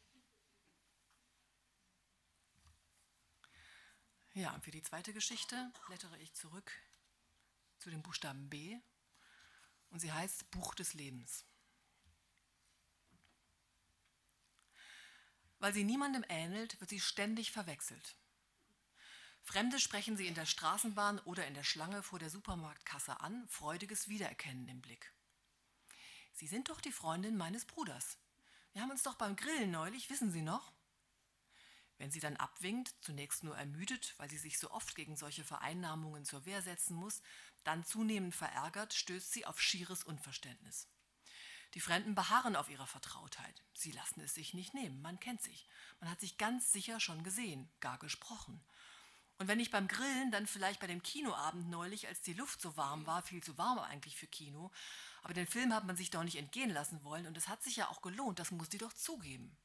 [4.34, 6.72] Ja, und für die zweite Geschichte blättere ich zurück
[7.78, 8.80] zu dem Buchstaben B
[9.92, 11.46] und sie heißt Buch des Lebens.
[15.60, 18.16] Weil sie niemandem ähnelt, wird sie ständig verwechselt.
[19.44, 24.08] Fremde sprechen sie in der Straßenbahn oder in der Schlange vor der Supermarktkasse an, freudiges
[24.08, 25.14] Wiedererkennen im Blick.
[26.34, 28.18] Sie sind doch die Freundin meines Bruders.
[28.72, 30.73] Wir haben uns doch beim Grillen neulich, wissen Sie noch?
[31.98, 36.26] Wenn sie dann abwinkt, zunächst nur ermüdet, weil sie sich so oft gegen solche Vereinnahmungen
[36.26, 37.22] zur Wehr setzen muss,
[37.64, 40.88] dann zunehmend verärgert, stößt sie auf schieres Unverständnis.
[41.74, 43.64] Die Fremden beharren auf ihrer Vertrautheit.
[43.74, 45.68] Sie lassen es sich nicht nehmen, man kennt sich.
[46.00, 48.64] Man hat sich ganz sicher schon gesehen, gar gesprochen.
[49.40, 52.78] Und wenn nicht beim Grillen, dann vielleicht bei dem Kinoabend neulich, als die Luft so
[52.78, 54.72] warm war, viel zu warm eigentlich für Kino.
[55.24, 57.78] Aber den Film hat man sich doch nicht entgehen lassen wollen und es hat sich
[57.78, 59.58] ja auch gelohnt, das muss die doch zugeben.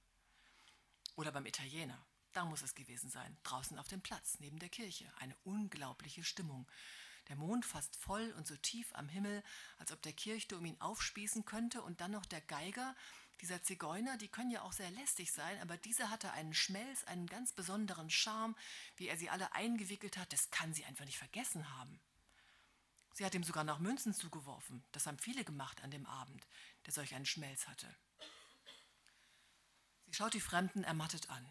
[1.16, 2.02] Oder beim Italiener.
[2.38, 5.12] Da muss es gewesen sein, draußen auf dem Platz, neben der Kirche.
[5.18, 6.70] Eine unglaubliche Stimmung.
[7.26, 9.42] Der Mond fast voll und so tief am Himmel,
[9.78, 12.94] als ob der Kirchturm ihn aufspießen könnte und dann noch der Geiger,
[13.40, 17.26] dieser Zigeuner, die können ja auch sehr lästig sein, aber dieser hatte einen Schmelz, einen
[17.26, 18.54] ganz besonderen Charme,
[18.98, 21.98] wie er sie alle eingewickelt hat, das kann sie einfach nicht vergessen haben.
[23.14, 26.46] Sie hat ihm sogar noch Münzen zugeworfen, das haben viele gemacht an dem Abend,
[26.86, 27.92] der solch einen Schmelz hatte.
[30.06, 31.44] Sie schaut die Fremden ermattet an.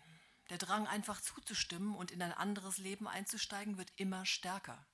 [0.50, 4.86] Der Drang, einfach zuzustimmen und in ein anderes Leben einzusteigen, wird immer stärker.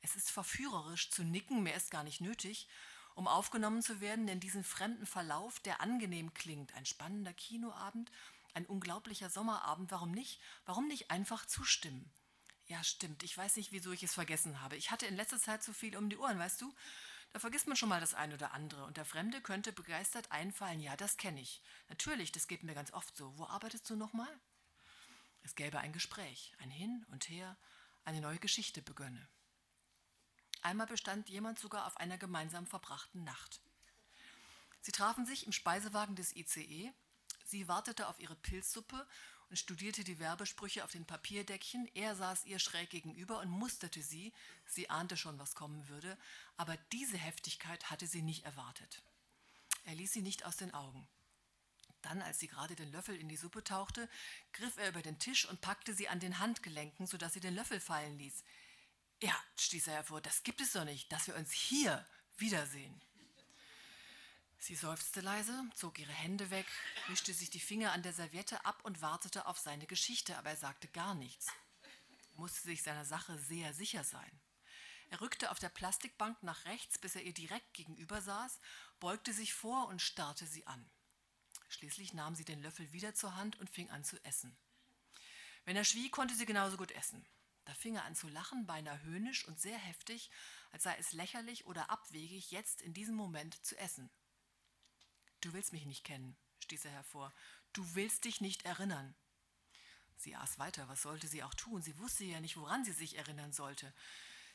[0.00, 2.68] Es ist verführerisch zu nicken, mehr ist gar nicht nötig,
[3.14, 6.74] um aufgenommen zu werden in diesen fremden Verlauf, der angenehm klingt.
[6.74, 8.12] Ein spannender Kinoabend,
[8.54, 9.90] ein unglaublicher Sommerabend.
[9.90, 10.40] Warum nicht?
[10.66, 12.10] Warum nicht einfach zustimmen?
[12.66, 13.22] Ja, stimmt.
[13.22, 14.76] Ich weiß nicht, wieso ich es vergessen habe.
[14.76, 16.72] Ich hatte in letzter Zeit zu viel um die Ohren, weißt du?
[17.32, 18.84] Da vergisst man schon mal das eine oder andere.
[18.84, 20.80] Und der Fremde könnte begeistert einfallen.
[20.80, 21.62] Ja, das kenne ich.
[21.88, 23.36] Natürlich, das geht mir ganz oft so.
[23.38, 24.28] Wo arbeitest du nochmal?
[25.48, 27.56] Es gäbe ein Gespräch, ein Hin und Her,
[28.04, 29.26] eine neue Geschichte begönne.
[30.60, 33.62] Einmal bestand jemand sogar auf einer gemeinsam verbrachten Nacht.
[34.82, 36.92] Sie trafen sich im Speisewagen des ICE.
[37.46, 39.08] Sie wartete auf ihre Pilzsuppe
[39.48, 41.88] und studierte die Werbesprüche auf den Papierdeckchen.
[41.94, 44.34] Er saß ihr schräg gegenüber und musterte sie.
[44.66, 46.18] Sie ahnte schon, was kommen würde,
[46.58, 49.02] aber diese Heftigkeit hatte sie nicht erwartet.
[49.84, 51.08] Er ließ sie nicht aus den Augen.
[52.02, 54.08] Dann, als sie gerade den Löffel in die Suppe tauchte,
[54.52, 57.80] griff er über den Tisch und packte sie an den Handgelenken, sodass sie den Löffel
[57.80, 58.44] fallen ließ.
[59.20, 62.06] Ja, stieß er hervor, das gibt es doch nicht, dass wir uns hier
[62.36, 63.00] wiedersehen.
[64.60, 66.66] Sie seufzte leise, zog ihre Hände weg,
[67.08, 70.56] wischte sich die Finger an der Serviette ab und wartete auf seine Geschichte, aber er
[70.56, 71.48] sagte gar nichts.
[72.32, 74.40] Er musste sich seiner Sache sehr sicher sein.
[75.10, 78.58] Er rückte auf der Plastikbank nach rechts, bis er ihr direkt gegenüber saß,
[79.00, 80.88] beugte sich vor und starrte sie an.
[81.68, 84.56] Schließlich nahm sie den Löffel wieder zur Hand und fing an zu essen.
[85.64, 87.24] Wenn er schwieg, konnte sie genauso gut essen.
[87.66, 90.30] Da fing er an zu lachen, beinahe höhnisch und sehr heftig,
[90.72, 94.08] als sei es lächerlich oder abwegig, jetzt in diesem Moment zu essen.
[95.42, 97.32] Du willst mich nicht kennen, stieß er hervor.
[97.74, 99.14] Du willst dich nicht erinnern.
[100.16, 101.82] Sie aß weiter, was sollte sie auch tun?
[101.82, 103.92] Sie wusste ja nicht, woran sie sich erinnern sollte.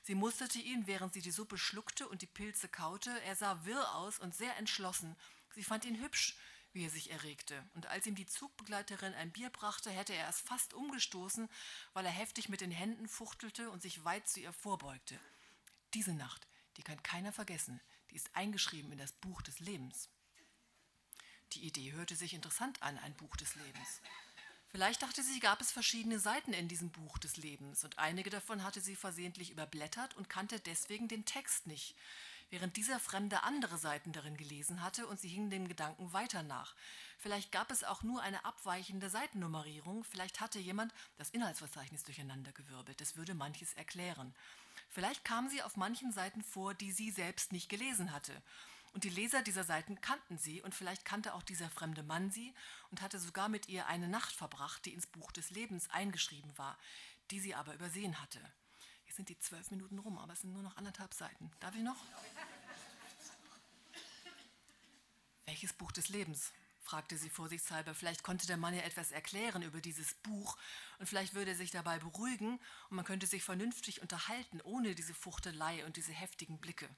[0.02, 3.12] Sie musterte ihn, während sie die Suppe schluckte und die Pilze kaute.
[3.22, 5.16] Er sah wirr aus und sehr entschlossen.
[5.54, 6.36] Sie fand ihn hübsch,
[6.74, 7.64] wie er sich erregte.
[7.76, 11.48] Und als ihm die Zugbegleiterin ein Bier brachte, hätte er es fast umgestoßen,
[11.94, 15.20] weil er heftig mit den Händen fuchtelte und sich weit zu ihr vorbeugte.
[15.94, 20.10] Diese Nacht, die kann keiner vergessen, die ist eingeschrieben in das Buch des Lebens.
[21.54, 24.02] Die Idee hörte sich interessant an, ein Buch des Lebens.
[24.70, 28.64] Vielleicht dachte sie, gab es verschiedene Seiten in diesem Buch des Lebens und einige davon
[28.64, 31.96] hatte sie versehentlich überblättert und kannte deswegen den Text nicht
[32.54, 36.76] während dieser Fremde andere Seiten darin gelesen hatte und sie hing dem Gedanken weiter nach.
[37.18, 43.16] Vielleicht gab es auch nur eine abweichende Seitennummerierung, vielleicht hatte jemand das Inhaltsverzeichnis durcheinandergewirbelt, das
[43.16, 44.36] würde manches erklären.
[44.88, 48.40] Vielleicht kam sie auf manchen Seiten vor, die sie selbst nicht gelesen hatte.
[48.94, 52.54] Und die Leser dieser Seiten kannten sie und vielleicht kannte auch dieser fremde Mann sie
[52.92, 56.78] und hatte sogar mit ihr eine Nacht verbracht, die ins Buch des Lebens eingeschrieben war,
[57.32, 58.40] die sie aber übersehen hatte.
[59.14, 61.52] Sind die zwölf Minuten rum, aber es sind nur noch anderthalb Seiten.
[61.60, 62.04] Darf ich noch?
[65.46, 66.52] Welches Buch des Lebens?
[66.80, 67.94] fragte sie vorsichtshalber.
[67.94, 70.58] Vielleicht konnte der Mann ja etwas erklären über dieses Buch
[70.98, 75.14] und vielleicht würde er sich dabei beruhigen und man könnte sich vernünftig unterhalten, ohne diese
[75.14, 76.90] Fuchtelei und diese heftigen Blicke.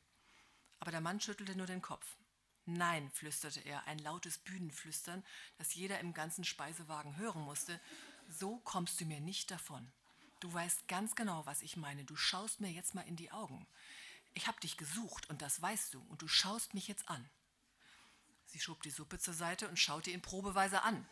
[0.79, 2.15] Aber der Mann schüttelte nur den Kopf.
[2.63, 5.23] Nein, flüsterte er, ein lautes Bühnenflüstern,
[5.57, 7.79] das jeder im ganzen Speisewagen hören musste.
[8.29, 9.91] So kommst du mir nicht davon.
[10.39, 12.03] Du weißt ganz genau, was ich meine.
[12.03, 13.65] Du schaust mir jetzt mal in die Augen.
[14.33, 17.27] Ich habe dich gesucht und das weißt du und du schaust mich jetzt an.
[18.47, 21.07] Sie schob die Suppe zur Seite und schaute ihn probeweise an.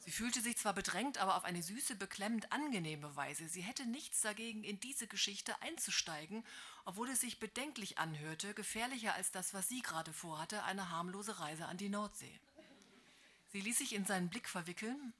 [0.00, 3.48] Sie fühlte sich zwar bedrängt, aber auf eine süße, beklemmend angenehme Weise.
[3.48, 6.44] Sie hätte nichts dagegen, in diese Geschichte einzusteigen,
[6.84, 11.66] obwohl es sich bedenklich anhörte, gefährlicher als das, was sie gerade vorhatte, eine harmlose Reise
[11.66, 12.40] an die Nordsee.
[13.52, 15.12] Sie ließ sich in seinen Blick verwickeln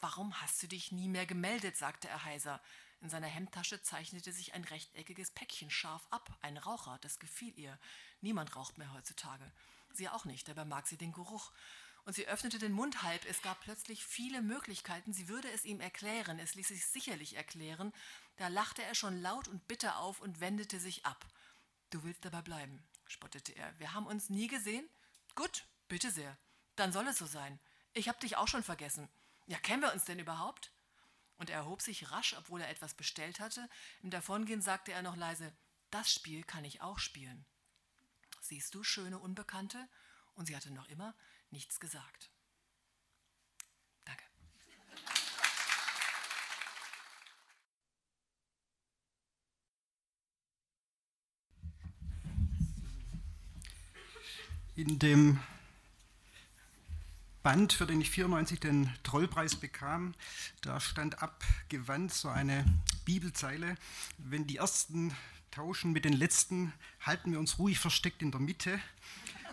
[0.00, 1.76] Warum hast du dich nie mehr gemeldet?
[1.76, 2.60] sagte er heiser.
[3.00, 6.36] In seiner Hemdtasche zeichnete sich ein rechteckiges Päckchen scharf ab.
[6.42, 7.78] Ein Raucher, das gefiel ihr.
[8.20, 9.52] Niemand raucht mehr heutzutage.
[9.92, 11.52] Sie auch nicht, dabei mag sie den Geruch.
[12.04, 13.24] Und sie öffnete den Mund halb.
[13.26, 15.12] Es gab plötzlich viele Möglichkeiten.
[15.12, 16.38] Sie würde es ihm erklären.
[16.38, 17.92] Es ließ sich sicherlich erklären.
[18.36, 21.26] Da lachte er schon laut und bitter auf und wendete sich ab.
[21.90, 23.78] Du willst dabei bleiben, spottete er.
[23.78, 24.88] Wir haben uns nie gesehen?
[25.34, 26.36] Gut, bitte sehr.
[26.76, 27.58] Dann soll es so sein.
[27.92, 29.08] Ich hab dich auch schon vergessen
[29.48, 30.72] ja, kennen wir uns denn überhaupt?
[31.38, 33.68] Und er erhob sich rasch, obwohl er etwas bestellt hatte.
[34.02, 35.56] Im Davongehen sagte er noch leise,
[35.90, 37.46] das Spiel kann ich auch spielen.
[38.42, 39.88] Siehst du, schöne Unbekannte?
[40.34, 41.14] Und sie hatte noch immer
[41.50, 42.30] nichts gesagt.
[44.04, 44.24] Danke.
[54.76, 55.40] In dem
[57.42, 60.14] Band, für den ich 94 den Trollpreis bekam,
[60.62, 62.64] da stand abgewandt so eine
[63.04, 63.76] Bibelzeile,
[64.18, 65.14] wenn die Ersten
[65.50, 68.80] tauschen mit den Letzten, halten wir uns ruhig versteckt in der Mitte.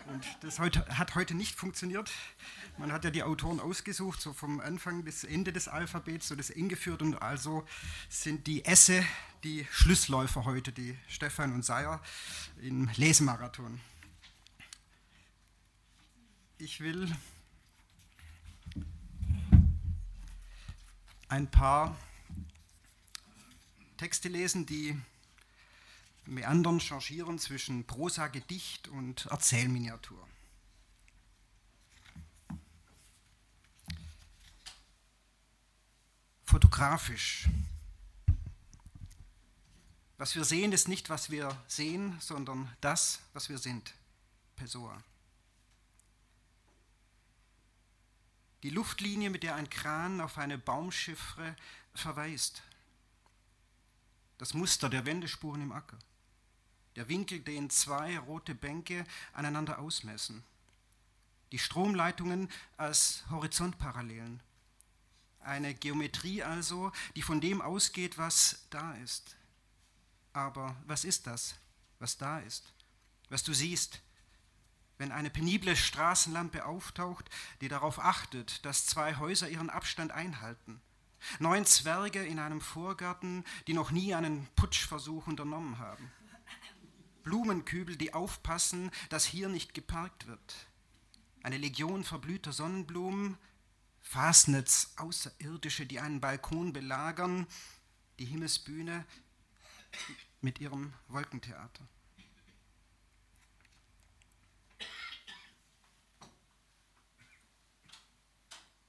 [0.06, 2.12] Und das hat heute nicht funktioniert.
[2.78, 6.50] Man hat ja die Autoren ausgesucht, so vom Anfang bis Ende des Alphabets, so das
[6.50, 7.02] eng geführt.
[7.02, 7.66] Und also
[8.08, 9.04] sind die Esse
[9.42, 12.00] die Schlussläufer heute, die Stefan und Seyer
[12.60, 13.80] im Lesemarathon.
[16.58, 17.14] Ich will
[21.28, 21.96] ein paar
[23.96, 25.00] Texte lesen, die
[26.26, 30.26] meandern, changieren zwischen Prosa, Gedicht und Erzählminiatur.
[36.44, 37.48] Fotografisch.
[40.18, 43.92] Was wir sehen, ist nicht, was wir sehen, sondern das, was wir sind.
[44.56, 45.02] Pessoa.
[48.66, 51.54] Die Luftlinie, mit der ein Kran auf eine Baumschiffre
[51.94, 52.64] verweist.
[54.38, 55.96] Das Muster der Wendespuren im Acker.
[56.96, 60.42] Der Winkel, den zwei rote Bänke aneinander ausmessen.
[61.52, 64.40] Die Stromleitungen als Horizontparallelen.
[65.38, 69.36] Eine Geometrie also, die von dem ausgeht, was da ist.
[70.32, 71.54] Aber was ist das,
[72.00, 72.72] was da ist?
[73.28, 74.00] Was du siehst,
[74.98, 77.28] wenn eine penible Straßenlampe auftaucht,
[77.60, 80.80] die darauf achtet, dass zwei Häuser ihren Abstand einhalten.
[81.38, 86.10] Neun Zwerge in einem Vorgarten, die noch nie einen Putschversuch unternommen haben.
[87.24, 90.68] Blumenkübel, die aufpassen, dass hier nicht geparkt wird.
[91.42, 93.36] Eine Legion verblühter Sonnenblumen,
[94.00, 97.46] Fasnetz Außerirdische, die einen Balkon belagern,
[98.20, 99.04] die Himmelsbühne
[100.40, 101.88] mit ihrem Wolkentheater.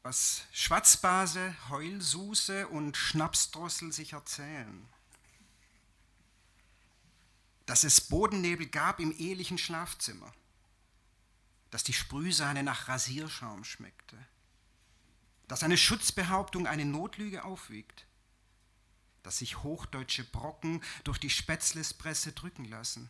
[0.07, 4.87] Was Schwatzbase, Heulsuse und Schnapsdrossel sich erzählen.
[7.65, 10.33] Dass es Bodennebel gab im ehelichen Schlafzimmer,
[11.71, 14.15] dass die Sprühsahne nach Rasierschaum schmeckte,
[15.49, 18.05] dass eine Schutzbehauptung eine Notlüge aufwiegt,
[19.23, 23.09] dass sich hochdeutsche Brocken durch die Spätzlespresse drücken lassen,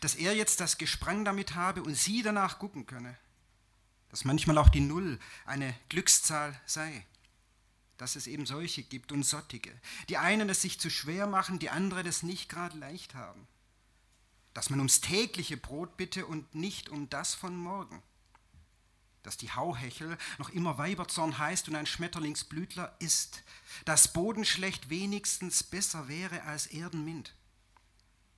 [0.00, 3.18] dass er jetzt das Gesprang damit habe und sie danach gucken könne,
[4.10, 7.04] dass manchmal auch die Null eine Glückszahl sei
[8.00, 9.78] dass es eben solche gibt und Sottige.
[10.08, 13.46] Die einen es sich zu schwer machen, die anderen es nicht gerade leicht haben.
[14.54, 18.02] Dass man ums tägliche Brot bitte und nicht um das von morgen.
[19.22, 23.42] Dass die Hauhechel noch immer Weiberzorn heißt und ein Schmetterlingsblütler ist.
[23.84, 27.34] Dass Bodenschlecht wenigstens besser wäre als Erdenmind.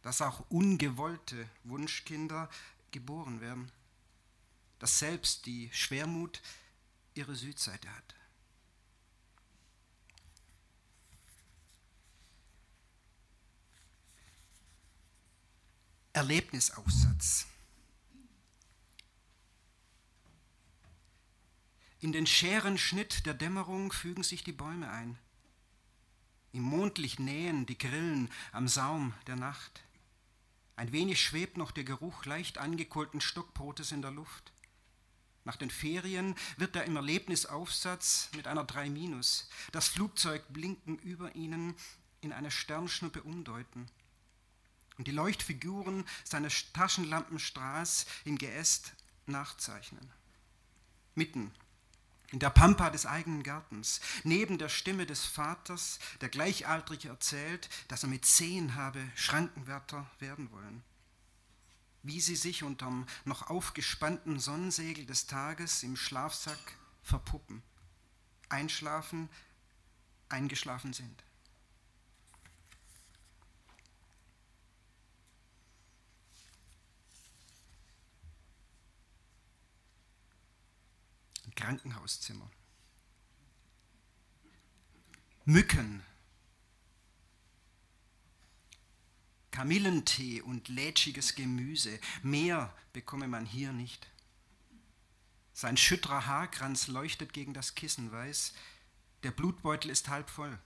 [0.02, 2.50] Dass auch ungewollte Wunschkinder
[2.90, 3.70] geboren werden.
[4.82, 6.42] Dass selbst die Schwermut
[7.14, 8.16] ihre Südseite hat.
[16.14, 17.46] Erlebnisaufsatz.
[22.00, 25.16] In den scheren Schnitt der Dämmerung fügen sich die Bäume ein.
[26.50, 29.84] Im Mondlicht nähen die Grillen am Saum der Nacht.
[30.74, 34.51] Ein wenig schwebt noch der Geruch leicht angekohlten Stockbrotes in der Luft.
[35.44, 41.34] Nach den Ferien wird er im Erlebnisaufsatz mit einer 3 minus das Flugzeug blinken über
[41.34, 41.74] ihnen
[42.20, 43.88] in eine Sternschnuppe umdeuten
[44.98, 48.92] und die Leuchtfiguren seiner Taschenlampenstraß im Geäst
[49.26, 50.08] nachzeichnen.
[51.14, 51.52] Mitten
[52.30, 58.04] in der Pampa des eigenen Gartens, neben der Stimme des Vaters, der gleichaltrig erzählt, dass
[58.04, 60.82] er mit zehn habe Schrankenwärter werden wollen.
[62.02, 67.62] Wie sie sich unterm noch aufgespannten Sonnensegel des Tages im Schlafsack verpuppen,
[68.48, 69.28] einschlafen,
[70.28, 71.22] eingeschlafen sind.
[81.54, 82.50] Krankenhauszimmer.
[85.44, 86.02] Mücken,
[89.52, 94.08] Kamillentee und lätschiges Gemüse, mehr bekomme man hier nicht.
[95.52, 98.54] Sein schüttrer Haarkranz leuchtet gegen das Kissen weiß,
[99.22, 100.58] der Blutbeutel ist halb voll.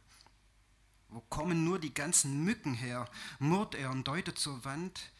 [1.08, 3.08] Wo kommen nur die ganzen Mücken her?
[3.38, 5.12] murrt er und deutet zur Wand,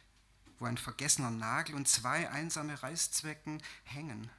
[0.58, 4.30] wo ein vergessener Nagel und zwei einsame Reißzwecken hängen.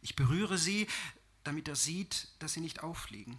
[0.00, 0.88] Ich berühre sie,
[1.44, 3.38] damit er sieht, dass sie nicht auffliegen.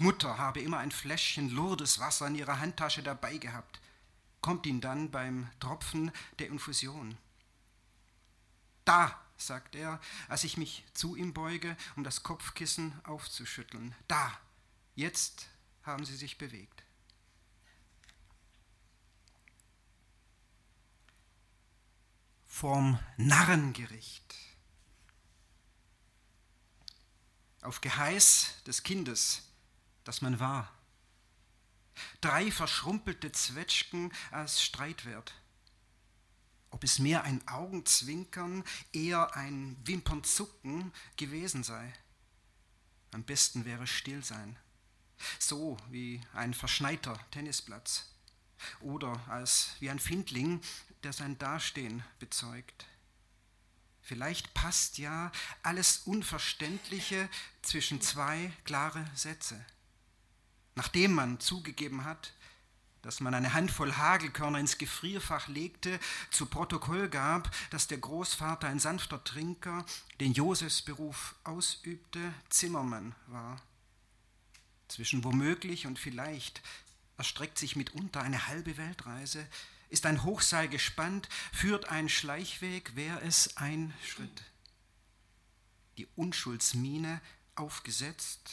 [0.00, 3.80] Mutter habe immer ein Fläschchen Lourdes Wasser in ihrer Handtasche dabei gehabt,
[4.40, 7.16] kommt ihn dann beim Tropfen der Infusion.
[8.84, 13.94] Da, sagt er, als ich mich zu ihm beuge, um das Kopfkissen aufzuschütteln.
[14.08, 14.38] Da,
[14.94, 15.48] jetzt
[15.82, 16.82] haben sie sich bewegt.
[22.46, 24.34] Vorm Narrengericht.
[27.60, 29.45] Auf Geheiß des Kindes,
[30.06, 30.72] das man war.
[32.20, 35.34] Drei verschrumpelte Zwetschgen als Streitwert
[36.76, 41.90] ob es mehr ein Augenzwinkern, eher ein Wimpernzucken gewesen sei.
[43.12, 44.58] Am besten wäre still sein,
[45.38, 48.10] so wie ein verschneiter Tennisplatz
[48.80, 50.60] oder als wie ein Findling,
[51.02, 52.84] der sein Dastehen bezeugt.
[54.02, 55.32] Vielleicht passt ja
[55.62, 57.30] alles Unverständliche
[57.62, 59.64] zwischen zwei klare Sätze.
[60.76, 62.32] Nachdem man zugegeben hat,
[63.02, 65.98] dass man eine Handvoll Hagelkörner ins Gefrierfach legte,
[66.30, 69.86] zu Protokoll gab, dass der Großvater ein sanfter Trinker,
[70.20, 73.62] den Josefsberuf ausübte, Zimmermann war.
[74.88, 76.62] Zwischen womöglich und vielleicht
[77.16, 79.46] erstreckt sich mitunter eine halbe Weltreise,
[79.88, 84.42] ist ein Hochseil gespannt, führt ein Schleichweg, wär es ein Schritt.
[85.96, 87.20] Die Unschuldsmine
[87.54, 88.52] aufgesetzt,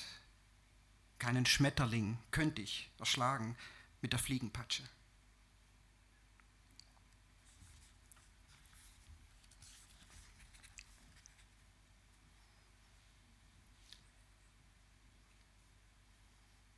[1.24, 3.56] keinen Schmetterling könnte ich erschlagen,
[4.02, 4.84] mit der Fliegenpatsche.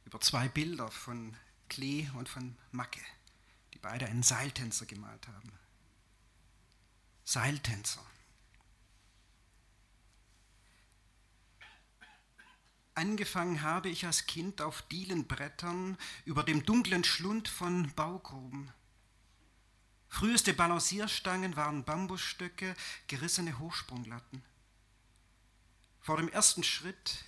[0.03, 1.35] Über zwei Bilder von
[1.67, 3.01] Klee und von Macke,
[3.73, 5.51] die beide einen Seiltänzer gemalt haben.
[7.23, 8.05] Seiltänzer.
[12.97, 18.71] Angefangen habe ich als Kind auf Dielenbrettern über dem dunklen Schlund von Baugruben.
[20.07, 22.73] Früheste Balancierstangen waren Bambusstöcke,
[23.07, 24.41] gerissene Hochsprunglatten.
[25.99, 27.25] Vor dem ersten Schritt,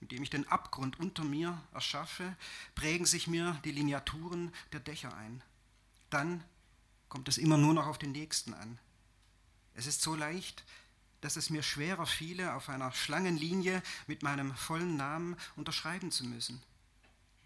[0.00, 2.34] mit dem ich den Abgrund unter mir erschaffe,
[2.74, 5.42] prägen sich mir die Lineaturen der Dächer ein.
[6.08, 6.42] Dann
[7.10, 8.78] kommt es immer nur noch auf den nächsten an.
[9.74, 10.64] Es ist so leicht,
[11.20, 16.62] dass es mir schwerer fiele, auf einer Schlangenlinie mit meinem vollen Namen unterschreiben zu müssen.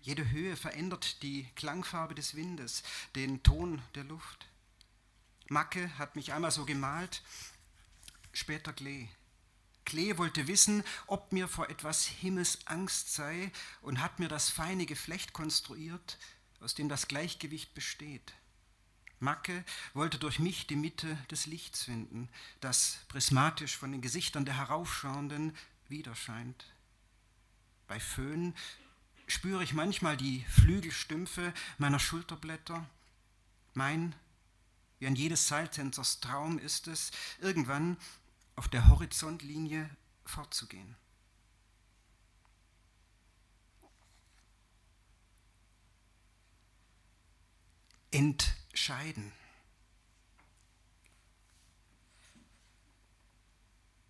[0.02, 2.82] Jede Höhe verändert die Klangfarbe des Windes,
[3.14, 4.46] den Ton der Luft.
[5.48, 7.22] Macke hat mich einmal so gemalt,
[8.32, 9.08] später Klee.
[9.84, 13.50] Klee wollte wissen, ob mir vor etwas Himmelsangst sei
[13.82, 16.18] und hat mir das feine Geflecht konstruiert,
[16.60, 18.32] aus dem das Gleichgewicht besteht.
[19.20, 22.28] Macke wollte durch mich die Mitte des Lichts finden,
[22.60, 25.56] das prismatisch von den Gesichtern der Heraufschauenden
[25.88, 26.64] widerscheint.
[27.86, 28.54] Bei Föhn
[29.26, 32.88] spüre ich manchmal die Flügelstümpfe meiner Schulterblätter.
[33.74, 34.14] Mein,
[34.98, 37.10] wie an jedes Seiltänzers Traum ist es,
[37.40, 37.98] irgendwann
[38.56, 39.88] auf der Horizontlinie
[40.24, 40.96] fortzugehen.
[48.12, 49.32] Ent scheiden.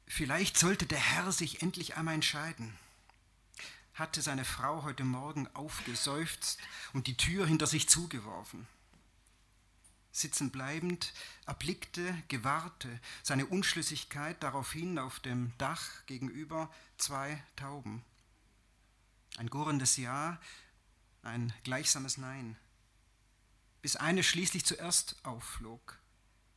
[0.07, 2.77] Vielleicht sollte der Herr sich endlich einmal entscheiden,
[3.95, 6.59] hatte seine Frau heute Morgen aufgeseufzt
[6.93, 8.67] und die Tür hinter sich zugeworfen.
[10.13, 11.15] Sitzen bleibend
[11.47, 18.05] erblickte, gewahrte seine Unschlüssigkeit daraufhin auf dem Dach gegenüber zwei Tauben.
[19.37, 20.41] Ein gurrendes Ja,
[21.23, 22.57] ein gleichsames Nein
[23.83, 25.99] bis eine schließlich zuerst aufflog.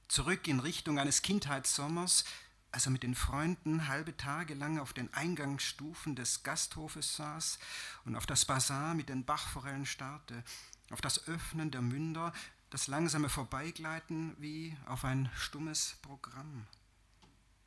[0.08, 2.26] Zurück in Richtung eines Kindheitssommers,
[2.72, 7.60] als er mit den Freunden halbe Tage lang auf den Eingangsstufen des Gasthofes saß
[8.06, 10.44] und auf das Basar mit den Bachforellen starrte,
[10.92, 12.34] auf das Öffnen der Münder,
[12.70, 16.68] das langsame Vorbeigleiten wie auf ein stummes Programm.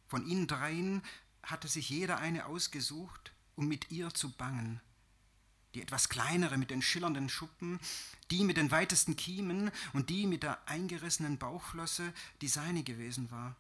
[0.09, 1.03] Von ihnen dreien
[1.43, 4.81] hatte sich jeder eine ausgesucht, um mit ihr zu bangen
[5.77, 7.79] die etwas kleinere mit den schillernden Schuppen,
[8.31, 13.55] die mit den weitesten Kiemen und die mit der eingerissenen Bauchflosse, die seine gewesen war.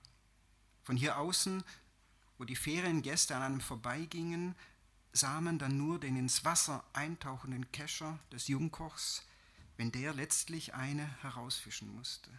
[0.82, 1.62] Von hier außen,
[2.38, 4.54] wo die Feriengäste an einem vorbeigingen,
[5.12, 9.22] sah man dann nur den ins Wasser eintauchenden Kescher des Jungkochs,
[9.76, 12.30] wenn der letztlich eine herausfischen musste.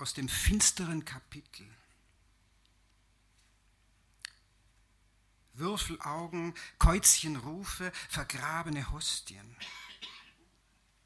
[0.00, 1.66] Aus dem finsteren Kapitel.
[5.54, 9.56] Würfelaugen, Käuzchenrufe, vergrabene Hostien.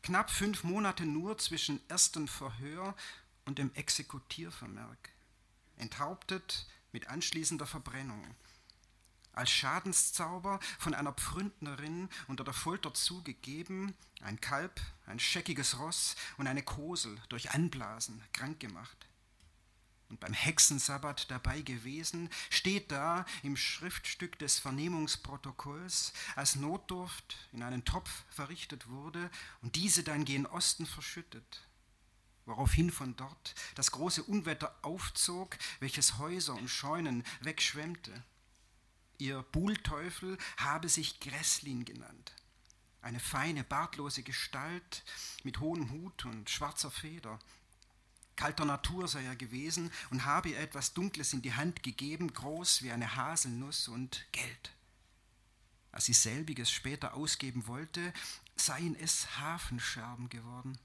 [0.02, 2.94] Knapp fünf Monate nur zwischen erstem Verhör
[3.46, 5.10] und dem Exekutiervermerk.
[5.76, 8.36] Enthauptet mit anschließender Verbrennung.
[9.34, 16.46] Als Schadenszauber von einer Pfründnerin unter der Folter zugegeben, ein Kalb, ein scheckiges Ross und
[16.46, 18.96] eine Kosel durch Anblasen krank gemacht.
[20.08, 27.84] Und beim Hexensabbat dabei gewesen, steht da im Schriftstück des Vernehmungsprotokolls, als Notdurft in einen
[27.84, 29.30] Topf verrichtet wurde
[29.62, 31.66] und diese dann gen Osten verschüttet,
[32.44, 38.22] woraufhin von dort das große Unwetter aufzog, welches Häuser und Scheunen wegschwemmte.
[39.18, 42.32] Ihr Buhlteufel habe sich Gresslin genannt.
[43.00, 45.04] Eine feine, bartlose Gestalt
[45.44, 47.38] mit hohem Hut und schwarzer Feder.
[48.34, 52.82] Kalter Natur sei er gewesen und habe ihr etwas Dunkles in die Hand gegeben, groß
[52.82, 54.72] wie eine Haselnuss und Geld.
[55.92, 58.12] Als sie selbiges später ausgeben wollte,
[58.56, 60.76] seien es Hafenscherben geworden.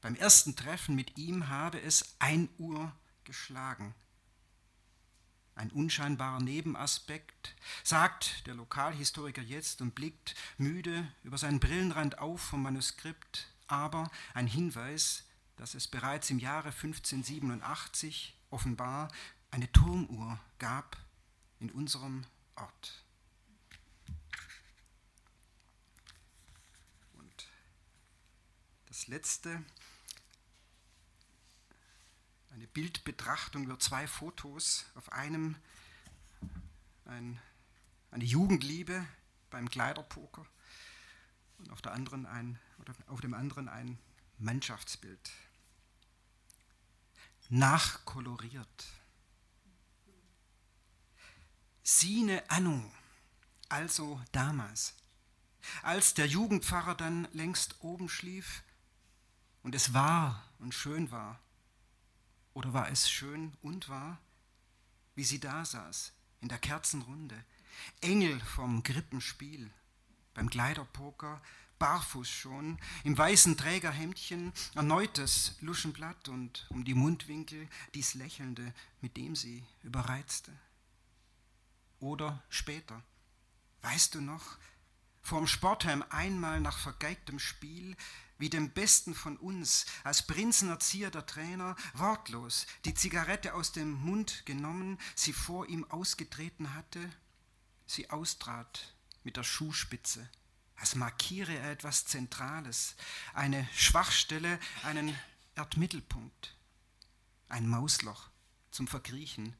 [0.00, 3.94] Beim ersten Treffen mit ihm habe es ein Uhr geschlagen
[5.60, 7.54] ein unscheinbarer Nebenaspekt,
[7.84, 14.46] sagt der Lokalhistoriker jetzt und blickt müde über seinen Brillenrand auf vom Manuskript, aber ein
[14.46, 15.24] Hinweis,
[15.56, 19.12] dass es bereits im Jahre 1587 offenbar
[19.50, 20.96] eine Turmuhr gab
[21.58, 22.24] in unserem
[22.56, 23.04] Ort.
[27.12, 27.48] Und
[28.86, 29.62] das letzte
[32.50, 34.86] eine Bildbetrachtung über zwei Fotos.
[34.94, 35.56] Auf einem
[37.04, 37.40] ein,
[38.10, 39.06] eine Jugendliebe
[39.50, 40.46] beim Kleiderpoker
[41.58, 43.98] und auf, der anderen ein, oder auf dem anderen ein
[44.38, 45.30] Mannschaftsbild.
[47.48, 48.86] Nachkoloriert.
[51.82, 52.90] Sine anno,
[53.68, 54.94] also damals,
[55.82, 58.62] als der Jugendpfarrer dann längst oben schlief
[59.62, 61.40] und es war und schön war,
[62.54, 64.18] oder war es schön und wahr,
[65.14, 67.44] wie sie da saß, in der Kerzenrunde,
[68.00, 69.70] Engel vom Grippenspiel,
[70.34, 71.40] beim Kleiderpoker,
[71.78, 79.34] barfuß schon, im weißen Trägerhemdchen, erneutes Luschenblatt und um die Mundwinkel dies Lächelnde, mit dem
[79.34, 80.52] sie überreizte.
[81.98, 83.02] Oder später,
[83.82, 84.58] weißt du noch,
[85.22, 87.96] vorm Sportheim einmal nach vergeigtem Spiel
[88.38, 94.46] wie dem Besten von uns, als Prinzenerzieher der Trainer, wortlos die Zigarette aus dem Mund
[94.46, 97.10] genommen, sie vor ihm ausgetreten hatte,
[97.86, 98.94] sie austrat
[99.24, 100.26] mit der Schuhspitze,
[100.76, 102.96] als markiere er etwas Zentrales,
[103.34, 105.14] eine Schwachstelle, einen
[105.54, 106.56] Erdmittelpunkt,
[107.50, 108.30] ein Mausloch
[108.70, 109.54] zum Verkriechen,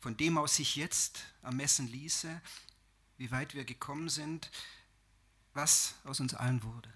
[0.00, 2.42] von dem aus sich jetzt ermessen ließe,
[3.18, 4.50] wie weit wir gekommen sind,
[5.54, 6.92] was aus uns allen wurde.